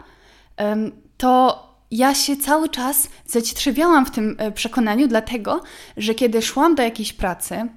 um, 0.58 0.92
to 1.16 1.71
ja 1.92 2.14
się 2.14 2.36
cały 2.36 2.68
czas 2.68 3.08
zacietrzewiałam 3.26 4.06
w 4.06 4.10
tym 4.10 4.36
e, 4.38 4.52
przekonaniu, 4.52 5.08
dlatego, 5.08 5.62
że 5.96 6.14
kiedy 6.14 6.42
szłam 6.42 6.74
do 6.74 6.82
jakiejś 6.82 7.12
pracy 7.12 7.68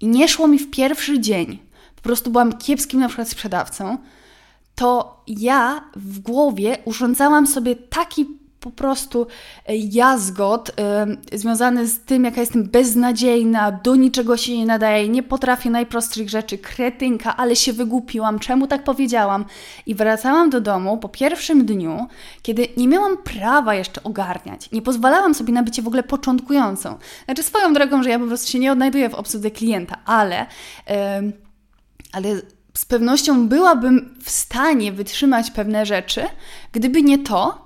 i 0.00 0.08
nie 0.08 0.28
szło 0.28 0.48
mi 0.48 0.58
w 0.58 0.70
pierwszy 0.70 1.20
dzień, 1.20 1.58
po 1.96 2.02
prostu 2.02 2.30
byłam 2.30 2.58
kiepskim 2.58 3.00
na 3.00 3.08
przykład 3.08 3.28
sprzedawcą, 3.28 3.98
to 4.74 5.20
ja 5.26 5.84
w 5.96 6.18
głowie 6.18 6.78
urządzałam 6.84 7.46
sobie 7.46 7.76
taki 7.76 8.26
po 8.64 8.70
prostu 8.70 9.26
e, 9.66 9.76
jazgot 9.76 10.72
yy, 11.32 11.38
związany 11.38 11.86
z 11.86 12.00
tym, 12.00 12.24
jaka 12.24 12.40
jestem 12.40 12.64
beznadziejna, 12.64 13.72
do 13.72 13.96
niczego 13.96 14.36
się 14.36 14.58
nie 14.58 14.66
nadaje, 14.66 15.08
nie 15.08 15.22
potrafię 15.22 15.70
najprostszych 15.70 16.30
rzeczy, 16.30 16.58
kretynka, 16.58 17.36
ale 17.36 17.56
się 17.56 17.72
wygłupiłam, 17.72 18.38
czemu 18.38 18.66
tak 18.66 18.84
powiedziałam? 18.84 19.44
I 19.86 19.94
wracałam 19.94 20.50
do 20.50 20.60
domu 20.60 20.98
po 20.98 21.08
pierwszym 21.08 21.66
dniu, 21.66 22.06
kiedy 22.42 22.68
nie 22.76 22.88
miałam 22.88 23.16
prawa 23.16 23.74
jeszcze 23.74 24.02
ogarniać, 24.02 24.70
nie 24.72 24.82
pozwalałam 24.82 25.34
sobie 25.34 25.52
na 25.52 25.62
bycie 25.62 25.82
w 25.82 25.86
ogóle 25.86 26.02
początkującą. 26.02 26.98
Znaczy 27.24 27.42
swoją 27.42 27.72
drogą, 27.72 28.02
że 28.02 28.10
ja 28.10 28.18
po 28.18 28.26
prostu 28.26 28.50
się 28.50 28.58
nie 28.58 28.72
odnajduję 28.72 29.08
w 29.08 29.14
obsłudze 29.14 29.50
klienta, 29.50 29.96
ale... 30.04 30.46
Ale 32.12 32.28
z 32.76 32.84
pewnością 32.84 33.48
byłabym 33.48 34.14
w 34.22 34.30
stanie 34.30 34.92
wytrzymać 34.92 35.50
pewne 35.50 35.86
rzeczy, 35.86 36.22
gdyby 36.72 37.02
nie 37.02 37.18
to, 37.18 37.63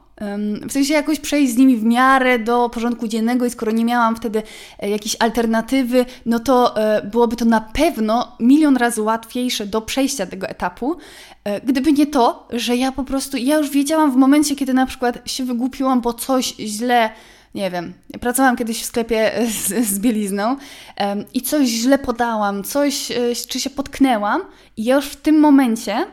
w 0.69 0.73
sensie 0.73 0.95
jakoś 0.95 1.21
przejść 1.21 1.53
z 1.53 1.57
nimi 1.57 1.77
w 1.77 1.85
miarę 1.85 2.39
do 2.39 2.69
porządku 2.69 3.09
dziennego 3.09 3.47
i 3.47 3.51
skoro 3.51 3.73
nie 3.73 3.85
miałam 3.85 4.17
wtedy 4.17 4.43
e, 4.79 4.91
jakiejś 4.91 5.17
alternatywy, 5.19 6.05
no 6.27 6.39
to 6.39 6.77
e, 6.77 7.03
byłoby 7.03 7.37
to 7.37 7.45
na 7.45 7.61
pewno 7.61 8.37
milion 8.41 8.77
razy 8.77 9.03
łatwiejsze 9.03 9.67
do 9.67 9.83
przejścia 9.83 10.27
tego 10.27 10.49
etapu, 10.49 10.97
e, 11.45 11.61
gdyby 11.61 11.93
nie 11.93 12.07
to, 12.07 12.49
że 12.51 12.77
ja 12.77 12.93
po 12.93 13.05
prostu, 13.05 13.37
ja 13.37 13.57
już 13.57 13.71
wiedziałam 13.71 14.13
w 14.13 14.17
momencie, 14.17 14.57
kiedy 14.57 14.75
na 14.75 14.87
przykład 14.87 15.31
się 15.31 15.45
wygłupiłam, 15.45 16.01
bo 16.01 16.13
coś 16.13 16.55
źle 16.57 17.11
nie 17.55 17.71
wiem, 17.71 17.93
pracowałam 18.21 18.57
kiedyś 18.57 18.83
w 18.83 18.85
sklepie 18.85 19.33
z, 19.51 19.87
z 19.87 19.99
bielizną 19.99 20.57
i 21.35 21.43
coś 21.43 21.69
źle 21.69 21.99
podałam, 21.99 22.65
coś, 22.65 23.13
czy 23.49 23.61
się 23.61 23.71
potknęłam 23.71 24.43
i 24.77 24.85
ja 24.85 24.97
już 24.97 25.07
w 25.07 25.17
tym 25.17 25.41
momencie 25.41 26.07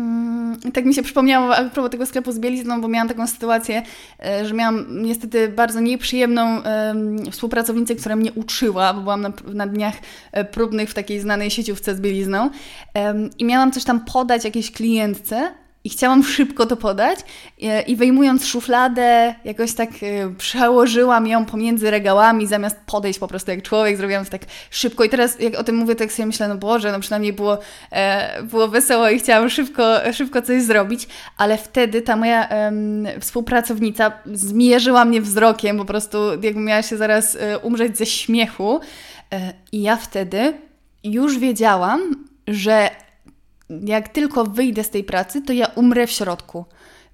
Mm, 0.00 0.72
tak 0.72 0.84
mi 0.84 0.94
się 0.94 1.02
przypomniało 1.02 1.56
a 1.56 1.64
propos 1.64 1.90
tego 1.90 2.06
sklepu 2.06 2.32
z 2.32 2.38
bielizną, 2.38 2.80
bo 2.80 2.88
miałam 2.88 3.08
taką 3.08 3.26
sytuację, 3.26 3.82
e, 4.24 4.46
że 4.46 4.54
miałam 4.54 5.02
niestety 5.02 5.48
bardzo 5.48 5.80
nieprzyjemną 5.80 6.62
współpracownicę, 7.30 7.94
która 7.94 8.16
mnie 8.16 8.32
uczyła, 8.32 8.94
bo 8.94 9.00
byłam 9.00 9.20
na, 9.20 9.32
na 9.54 9.66
dniach 9.66 9.94
e, 10.32 10.44
próbnych 10.44 10.90
w 10.90 10.94
takiej 10.94 11.20
znanej 11.20 11.50
sieciówce 11.50 11.94
z 11.94 12.00
bielizną. 12.00 12.50
I 13.38 13.44
miałam 13.44 13.72
coś 13.72 13.84
tam 13.84 14.04
podać 14.04 14.44
jakiejś 14.44 14.72
klientce, 14.72 15.54
i 15.84 15.90
chciałam 15.90 16.24
szybko 16.24 16.66
to 16.66 16.76
podać. 16.76 17.18
I, 17.86 17.96
wyjmując 17.96 18.46
szufladę, 18.46 19.34
jakoś 19.44 19.72
tak 19.72 19.90
e, 19.90 20.34
przełożyłam 20.38 21.26
ją 21.26 21.46
pomiędzy 21.46 21.90
regałami, 21.90 22.46
zamiast 22.46 22.76
podejść 22.86 23.18
po 23.18 23.28
prostu 23.28 23.50
jak 23.50 23.62
człowiek, 23.62 23.96
zrobiłam 23.96 24.24
to 24.24 24.30
tak 24.30 24.42
szybko. 24.70 25.04
I 25.04 25.08
teraz 25.08 25.40
jak 25.40 25.54
o 25.54 25.64
tym 25.64 25.76
mówię, 25.76 25.94
tak 25.94 26.12
sobie 26.12 26.26
myślę, 26.26 26.48
no 26.48 26.56
Boże, 26.56 26.92
no 26.92 27.00
przynajmniej 27.00 27.32
było, 27.32 27.58
e, 27.92 28.42
było 28.42 28.68
wesoło 28.68 29.08
i 29.08 29.18
chciałam 29.18 29.50
szybko, 29.50 29.82
szybko 30.12 30.42
coś 30.42 30.62
zrobić, 30.62 31.08
ale 31.36 31.58
wtedy 31.58 32.02
ta 32.02 32.16
moja 32.16 32.48
współpracownica 33.20 34.12
zmierzyła 34.32 35.04
mnie 35.04 35.20
wzrokiem, 35.20 35.78
po 35.78 35.84
prostu 35.84 36.18
jakby 36.42 36.60
miała 36.60 36.82
się 36.82 36.96
zaraz 36.96 37.36
e, 37.36 37.58
umrzeć 37.58 37.98
ze 37.98 38.06
śmiechu. 38.06 38.80
E, 39.32 39.52
i 39.72 39.82
ja 39.82 39.96
wtedy 39.96 40.52
już 41.04 41.38
wiedziałam, 41.38 42.00
że 42.48 42.90
jak 43.84 44.08
tylko 44.08 44.44
wyjdę 44.44 44.84
z 44.84 44.90
tej 44.90 45.04
pracy, 45.04 45.42
to 45.42 45.52
ja 45.52 45.66
umrę 45.66 46.06
w 46.06 46.10
środku. 46.10 46.64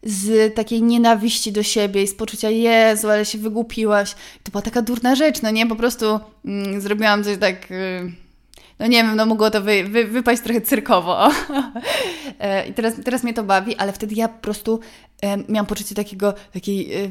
Z 0.03 0.55
takiej 0.55 0.83
nienawiści 0.83 1.53
do 1.53 1.63
siebie 1.63 2.03
i 2.03 2.09
z 2.09 2.15
poczucia, 2.15 2.51
Jezu, 2.51 3.11
ale 3.11 3.25
się 3.25 3.39
wygłupiłaś. 3.39 4.15
To 4.43 4.51
była 4.51 4.63
taka 4.63 4.83
durna 4.83 5.15
rzecz, 5.15 5.43
no 5.43 5.51
nie? 5.51 5.67
Po 5.67 5.77
prostu 5.77 6.21
mm, 6.45 6.81
zrobiłam 6.81 7.25
coś 7.25 7.39
tak... 7.39 7.71
Yy, 7.71 8.13
no 8.79 8.87
nie 8.87 9.03
wiem, 9.03 9.17
no 9.17 9.27
mogło 9.27 9.51
to 9.51 9.63
wy, 9.63 9.85
wy, 9.85 10.05
wypaść 10.05 10.43
trochę 10.43 10.61
cyrkowo. 10.61 11.29
E, 12.39 12.69
I 12.69 12.75
teraz, 12.75 12.95
teraz 13.05 13.23
mnie 13.23 13.35
to 13.35 13.45
bawi, 13.45 13.77
ale 13.77 13.93
wtedy 13.93 14.15
ja 14.15 14.29
po 14.29 14.39
prostu 14.43 14.81
e, 15.23 15.37
miałam 15.37 15.67
poczucie 15.67 15.95
takiego, 15.95 16.35
takiej, 16.53 16.95
e, 16.95 17.09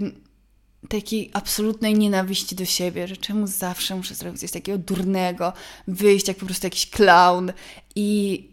takiej 0.89 1.29
absolutnej 1.33 1.93
nienawiści 1.93 2.55
do 2.55 2.65
siebie, 2.65 3.07
że 3.07 3.17
czemu 3.17 3.47
zawsze 3.47 3.95
muszę 3.95 4.15
zrobić 4.15 4.41
coś 4.41 4.51
takiego 4.51 4.77
durnego, 4.77 5.53
wyjść 5.87 6.27
jak 6.27 6.37
po 6.37 6.45
prostu 6.45 6.65
jakiś 6.65 6.89
clown 6.89 7.51
i 7.95 8.49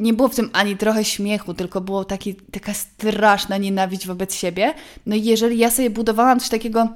nie 0.00 0.12
było 0.12 0.28
w 0.28 0.34
tym 0.34 0.50
ani 0.52 0.76
trochę 0.76 1.04
śmiechu, 1.04 1.54
tylko 1.54 1.80
było 1.80 2.04
taki, 2.04 2.34
taka 2.34 2.74
straszna 2.74 3.56
nienawiść 3.56 4.06
wobec 4.06 4.34
siebie. 4.34 4.74
No 5.06 5.16
i 5.16 5.24
jeżeli 5.24 5.58
ja 5.58 5.70
sobie 5.70 5.90
budowałam 5.90 6.40
coś 6.40 6.48
takiego 6.48 6.88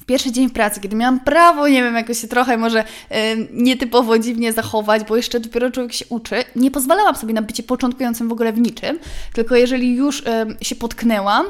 w 0.00 0.04
pierwszy 0.04 0.32
dzień 0.32 0.50
pracy, 0.50 0.80
kiedy 0.80 0.96
miałam 0.96 1.20
prawo, 1.20 1.68
nie 1.68 1.82
wiem, 1.82 1.94
jakoś 1.94 2.20
się 2.20 2.28
trochę 2.28 2.56
może 2.56 2.84
y, 2.84 2.84
nietypowo 3.52 4.18
dziwnie 4.18 4.52
zachować, 4.52 5.04
bo 5.04 5.16
jeszcze 5.16 5.40
dopiero 5.40 5.70
człowiek 5.70 5.92
się 5.92 6.04
uczy, 6.08 6.44
nie 6.56 6.70
pozwalałam 6.70 7.16
sobie 7.16 7.34
na 7.34 7.42
bycie 7.42 7.62
początkującym 7.62 8.28
w 8.28 8.32
ogóle 8.32 8.52
w 8.52 8.58
niczym, 8.58 8.98
tylko 9.32 9.56
jeżeli 9.56 9.96
już 9.96 10.20
y, 10.20 10.24
się 10.60 10.74
potknęłam, 10.74 11.46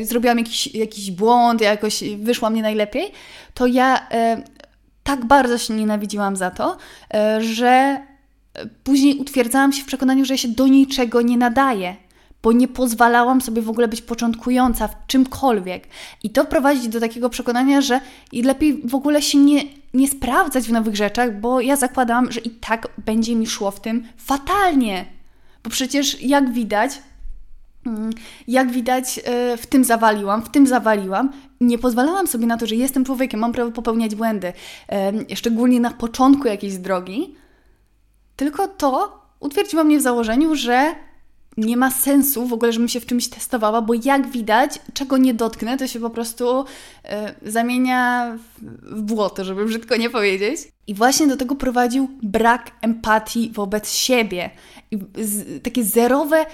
y, 0.00 0.04
zrobiłam 0.04 0.38
jakiś, 0.38 0.74
jakiś 0.74 1.10
błąd, 1.10 1.60
jakoś 1.60 2.04
wyszła 2.18 2.50
mnie 2.50 2.62
najlepiej, 2.62 3.12
to 3.54 3.66
ja 3.66 4.08
tak 5.02 5.24
bardzo 5.24 5.58
się 5.58 5.74
nienawidziłam 5.74 6.36
za 6.36 6.50
to, 6.50 6.76
że 7.40 8.00
później 8.84 9.18
utwierdzałam 9.18 9.72
się 9.72 9.82
w 9.82 9.86
przekonaniu, 9.86 10.24
że 10.24 10.34
ja 10.34 10.38
się 10.38 10.48
do 10.48 10.66
niczego 10.66 11.22
nie 11.22 11.38
nadaję. 11.38 11.96
bo 12.42 12.52
nie 12.52 12.68
pozwalałam 12.68 13.40
sobie 13.40 13.62
w 13.62 13.70
ogóle 13.70 13.88
być 13.88 14.02
początkująca 14.02 14.88
w 14.88 15.06
czymkolwiek. 15.06 15.88
I 16.22 16.30
to 16.30 16.44
prowadzi 16.44 16.88
do 16.88 17.00
takiego 17.00 17.30
przekonania, 17.30 17.80
że 17.80 18.00
lepiej 18.32 18.82
w 18.84 18.94
ogóle 18.94 19.22
się 19.22 19.38
nie, 19.38 19.62
nie 19.94 20.08
sprawdzać 20.08 20.68
w 20.68 20.72
nowych 20.72 20.96
rzeczach, 20.96 21.40
bo 21.40 21.60
ja 21.60 21.76
zakładałam, 21.76 22.32
że 22.32 22.40
i 22.40 22.50
tak 22.50 22.88
będzie 23.04 23.34
mi 23.34 23.46
szło 23.46 23.70
w 23.70 23.80
tym 23.80 24.06
fatalnie. 24.16 25.04
Bo 25.62 25.70
przecież 25.70 26.22
jak 26.22 26.52
widać, 26.52 27.02
mm, 27.86 28.10
jak 28.48 28.70
widać, 28.70 29.20
e, 29.24 29.56
w 29.56 29.66
tym 29.66 29.84
zawaliłam, 29.84 30.42
w 30.42 30.50
tym 30.50 30.66
zawaliłam. 30.66 31.32
Nie 31.60 31.78
pozwalałam 31.78 32.26
sobie 32.26 32.46
na 32.46 32.56
to, 32.56 32.66
że 32.66 32.74
jestem 32.74 33.04
człowiekiem, 33.04 33.40
mam 33.40 33.52
prawo 33.52 33.70
popełniać 33.70 34.14
błędy, 34.14 34.52
szczególnie 35.34 35.80
na 35.80 35.90
początku 35.90 36.48
jakiejś 36.48 36.76
drogi. 36.76 37.34
Tylko 38.36 38.68
to 38.68 39.20
utwierdziło 39.40 39.84
mnie 39.84 39.98
w 39.98 40.02
założeniu, 40.02 40.54
że 40.54 40.94
nie 41.56 41.76
ma 41.76 41.90
sensu 41.90 42.46
w 42.46 42.52
ogóle, 42.52 42.72
żebym 42.72 42.88
się 42.88 43.00
w 43.00 43.06
czymś 43.06 43.28
testowała, 43.28 43.82
bo 43.82 43.94
jak 44.04 44.30
widać, 44.30 44.80
czego 44.94 45.16
nie 45.16 45.34
dotknę, 45.34 45.78
to 45.78 45.86
się 45.86 46.00
po 46.00 46.10
prostu 46.10 46.60
y, 46.60 47.50
zamienia 47.50 48.32
w 48.82 49.02
błoto, 49.02 49.44
żeby 49.44 49.64
brzydko 49.64 49.96
nie 49.96 50.10
powiedzieć. 50.10 50.60
I 50.86 50.94
właśnie 50.94 51.26
do 51.26 51.36
tego 51.36 51.54
prowadził 51.54 52.08
brak 52.22 52.70
empatii 52.82 53.50
wobec 53.54 53.92
siebie. 53.92 54.50
I 54.90 54.98
z, 55.18 55.62
takie 55.62 55.84
zerowe 55.84 56.46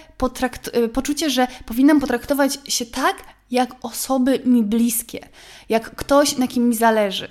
y, 0.77 0.89
poczucie, 0.89 1.31
że 1.31 1.47
powinnam 1.67 2.01
potraktować 2.01 2.59
się 2.69 2.87
tak, 2.87 3.17
jak 3.51 3.75
osoby 3.83 4.41
mi 4.45 4.63
bliskie, 4.63 5.29
jak 5.69 5.95
ktoś, 5.95 6.37
na 6.37 6.47
kim 6.49 6.69
mi 6.69 6.75
zależy 6.75 7.29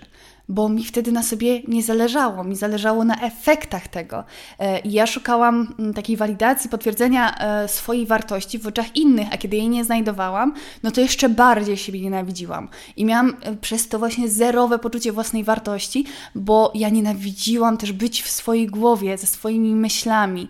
bo 0.49 0.69
mi 0.69 0.85
wtedy 0.85 1.11
na 1.11 1.23
sobie 1.23 1.61
nie 1.67 1.83
zależało, 1.83 2.43
mi 2.43 2.55
zależało 2.55 3.03
na 3.03 3.21
efektach 3.21 3.87
tego. 3.87 4.23
E, 4.59 4.79
I 4.79 4.91
ja 4.91 5.07
szukałam 5.07 5.75
mm, 5.79 5.93
takiej 5.93 6.17
walidacji, 6.17 6.69
potwierdzenia 6.69 7.37
e, 7.37 7.67
swojej 7.67 8.05
wartości 8.05 8.59
w 8.59 8.67
oczach 8.67 8.95
innych, 8.95 9.27
a 9.31 9.37
kiedy 9.37 9.57
jej 9.57 9.69
nie 9.69 9.85
znajdowałam, 9.85 10.53
no 10.83 10.91
to 10.91 11.01
jeszcze 11.01 11.29
bardziej 11.29 11.77
siebie 11.77 12.01
nienawidziłam. 12.01 12.69
I 12.95 13.05
miałam 13.05 13.37
e, 13.41 13.55
przez 13.55 13.87
to 13.87 13.99
właśnie 13.99 14.29
zerowe 14.29 14.79
poczucie 14.79 15.11
własnej 15.11 15.43
wartości, 15.43 16.05
bo 16.35 16.71
ja 16.75 16.89
nienawidziłam 16.89 17.77
też 17.77 17.91
być 17.91 18.21
w 18.21 18.29
swojej 18.29 18.67
głowie, 18.67 19.17
ze 19.17 19.27
swoimi 19.27 19.75
myślami. 19.75 20.47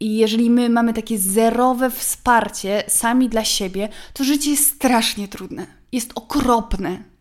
I 0.00 0.16
jeżeli 0.16 0.50
my 0.50 0.68
mamy 0.68 0.94
takie 0.94 1.18
zerowe 1.18 1.90
wsparcie 1.90 2.82
sami 2.88 3.28
dla 3.28 3.44
siebie, 3.44 3.88
to 4.12 4.24
życie 4.24 4.50
jest 4.50 4.66
strasznie 4.66 5.28
trudne, 5.28 5.66
jest 5.92 6.12
okropne 6.14 7.11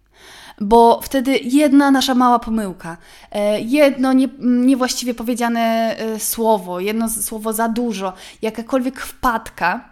bo 0.62 1.00
wtedy 1.04 1.38
jedna 1.44 1.92
nasza 1.92 2.16
mała 2.16 2.40
pomyłka, 2.40 2.98
e, 3.32 3.62
jedno 3.62 4.14
nie, 4.14 4.28
niewłaściwie 4.40 5.14
powiedziane 5.14 5.60
e, 5.98 6.20
słowo, 6.20 6.80
jedno 6.80 7.10
słowo 7.10 7.54
za 7.54 7.70
dużo, 7.70 8.14
jakakolwiek 8.42 9.00
wpadka 9.00 9.92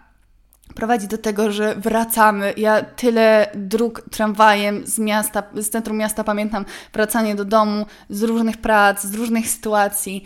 prowadzi 0.74 1.08
do 1.08 1.18
tego, 1.18 1.52
że 1.52 1.74
wracamy. 1.74 2.54
Ja 2.56 2.82
tyle 2.82 3.50
dróg 3.54 4.02
tramwajem 4.10 4.86
z 4.86 4.98
miasta, 4.98 5.42
z 5.54 5.70
centrum 5.70 5.96
miasta 5.96 6.24
pamiętam, 6.24 6.64
wracanie 6.92 7.34
do 7.34 7.44
domu 7.44 7.86
z 8.10 8.22
różnych 8.22 8.56
prac, 8.56 9.02
z 9.02 9.14
różnych 9.14 9.48
sytuacji, 9.48 10.24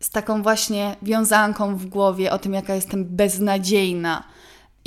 z 0.00 0.10
taką 0.10 0.42
właśnie 0.42 0.96
wiązanką 1.02 1.76
w 1.76 1.86
głowie 1.86 2.32
o 2.32 2.38
tym, 2.38 2.54
jaka 2.54 2.74
jestem 2.74 3.04
beznadziejna 3.04 4.24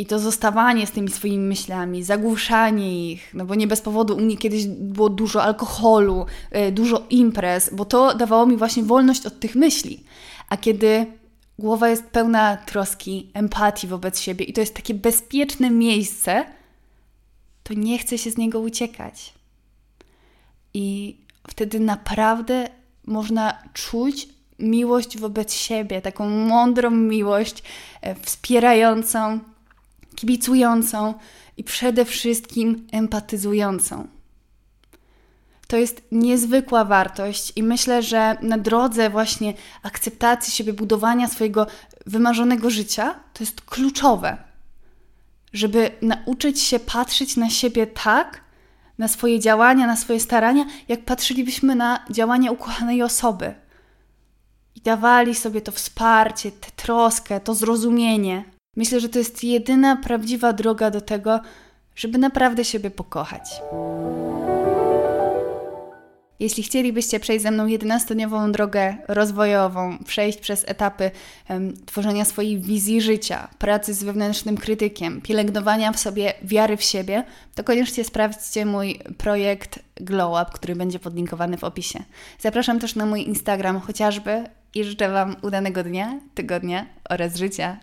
i 0.02 0.06
to 0.06 0.20
zostawanie 0.20 0.88
z 0.88 0.92
tymi 0.92 1.12
swoimi 1.12 1.48
myślami, 1.48 2.04
zagłuszanie 2.04 3.12
ich, 3.12 3.34
no 3.34 3.46
bo 3.46 3.56
nie 3.56 3.68
bez 3.68 3.82
powodu 3.82 4.16
u 4.16 4.20
mnie 4.20 4.38
kiedyś 4.38 4.68
było 4.68 5.10
dużo 5.10 5.44
alkoholu, 5.44 6.26
e, 6.52 6.72
dużo 6.72 7.04
imprez, 7.10 7.70
bo 7.74 7.86
to 7.86 8.16
dawało 8.16 8.46
mi 8.46 8.58
właśnie 8.58 8.84
wolność 8.84 9.26
od 9.26 9.40
tych 9.40 9.56
myśli. 9.56 10.04
A 10.50 10.58
kiedy 10.58 11.06
głowa 11.60 11.90
jest 11.90 12.04
pełna 12.04 12.58
troski, 12.58 13.32
empatii 13.34 13.88
wobec 13.88 14.20
siebie 14.20 14.46
i 14.46 14.54
to 14.54 14.62
jest 14.62 14.74
takie 14.74 14.94
bezpieczne 14.94 15.70
miejsce, 15.70 16.46
to 17.64 17.74
nie 17.74 17.98
chce 17.98 18.18
się 18.18 18.32
z 18.32 18.38
niego 18.38 18.60
uciekać. 18.60 19.34
I 20.74 21.18
wtedy 21.48 21.80
naprawdę 21.80 22.70
można 23.06 23.64
czuć 23.74 24.28
miłość 24.60 25.18
wobec 25.18 25.54
siebie, 25.54 26.02
taką 26.02 26.30
mądrą 26.30 26.92
miłość, 26.92 27.64
e, 28.02 28.16
wspierającą, 28.16 29.40
kibicującą 30.22 31.14
i 31.58 31.64
przede 31.64 32.06
wszystkim 32.06 32.88
empatyzującą. 32.92 34.08
To 35.68 35.78
jest 35.78 36.04
niezwykła 36.12 36.86
wartość, 36.86 37.54
i 37.56 37.64
myślę, 37.64 38.04
że 38.04 38.38
na 38.42 38.58
drodze 38.58 39.10
właśnie 39.10 39.54
akceptacji 39.84 40.54
siebie, 40.54 40.74
budowania 40.74 41.28
swojego 41.28 41.68
wymarzonego 42.06 42.70
życia, 42.70 43.16
to 43.34 43.44
jest 43.44 43.62
kluczowe, 43.62 44.38
żeby 45.54 45.92
nauczyć 46.02 46.62
się 46.62 46.80
patrzeć 46.80 47.38
na 47.38 47.50
siebie 47.50 47.88
tak, 47.88 48.42
na 48.98 49.08
swoje 49.08 49.40
działania, 49.40 49.88
na 49.88 49.96
swoje 49.96 50.20
starania, 50.20 50.66
jak 50.88 51.06
patrzylibyśmy 51.06 51.76
na 51.76 52.06
działania 52.10 52.52
ukochanej 52.52 53.04
osoby. 53.04 53.54
I 54.76 54.82
dawali 54.82 55.36
sobie 55.36 55.62
to 55.62 55.72
wsparcie, 55.72 56.52
tę 56.52 56.68
troskę, 56.76 57.40
to 57.40 57.54
zrozumienie. 57.56 58.51
Myślę, 58.76 59.00
że 59.00 59.10
to 59.10 59.20
jest 59.20 59.44
jedyna 59.44 59.96
prawdziwa 59.96 60.54
droga 60.54 60.92
do 60.92 61.02
tego, 61.02 61.40
żeby 61.96 62.18
naprawdę 62.18 62.66
siebie 62.66 62.92
pokochać. 62.92 63.62
Jeśli 66.40 66.64
chcielibyście 66.64 67.20
przejść 67.20 67.44
ze 67.44 67.52
mną 67.52 67.68
11-dniową 67.68 68.52
drogę 68.52 68.98
rozwojową, 69.08 69.98
przejść 70.06 70.40
przez 70.40 70.64
etapy 70.68 71.12
um, 71.50 71.86
tworzenia 71.86 72.26
swojej 72.26 72.60
wizji 72.60 73.02
życia, 73.02 73.48
pracy 73.60 73.94
z 73.94 74.04
wewnętrznym 74.04 74.58
krytykiem, 74.58 75.22
pielęgnowania 75.22 75.92
w 75.92 76.00
sobie 76.00 76.34
wiary 76.44 76.78
w 76.78 76.84
siebie, 76.84 77.24
to 77.56 77.64
koniecznie 77.64 78.04
sprawdźcie 78.04 78.66
mój 78.66 79.00
projekt 79.18 79.80
Glow 79.96 80.44
Up, 80.44 80.52
który 80.54 80.76
będzie 80.76 81.00
podlinkowany 81.00 81.58
w 81.58 81.64
opisie. 81.64 82.04
Zapraszam 82.40 82.80
też 82.80 82.96
na 82.96 83.06
mój 83.06 83.28
Instagram 83.28 83.80
chociażby 83.80 84.44
i 84.76 84.84
życzę 84.84 85.10
Wam 85.10 85.36
udanego 85.42 85.84
dnia, 85.84 86.20
tygodnia 86.36 86.86
oraz 87.10 87.36
życia. 87.36 87.78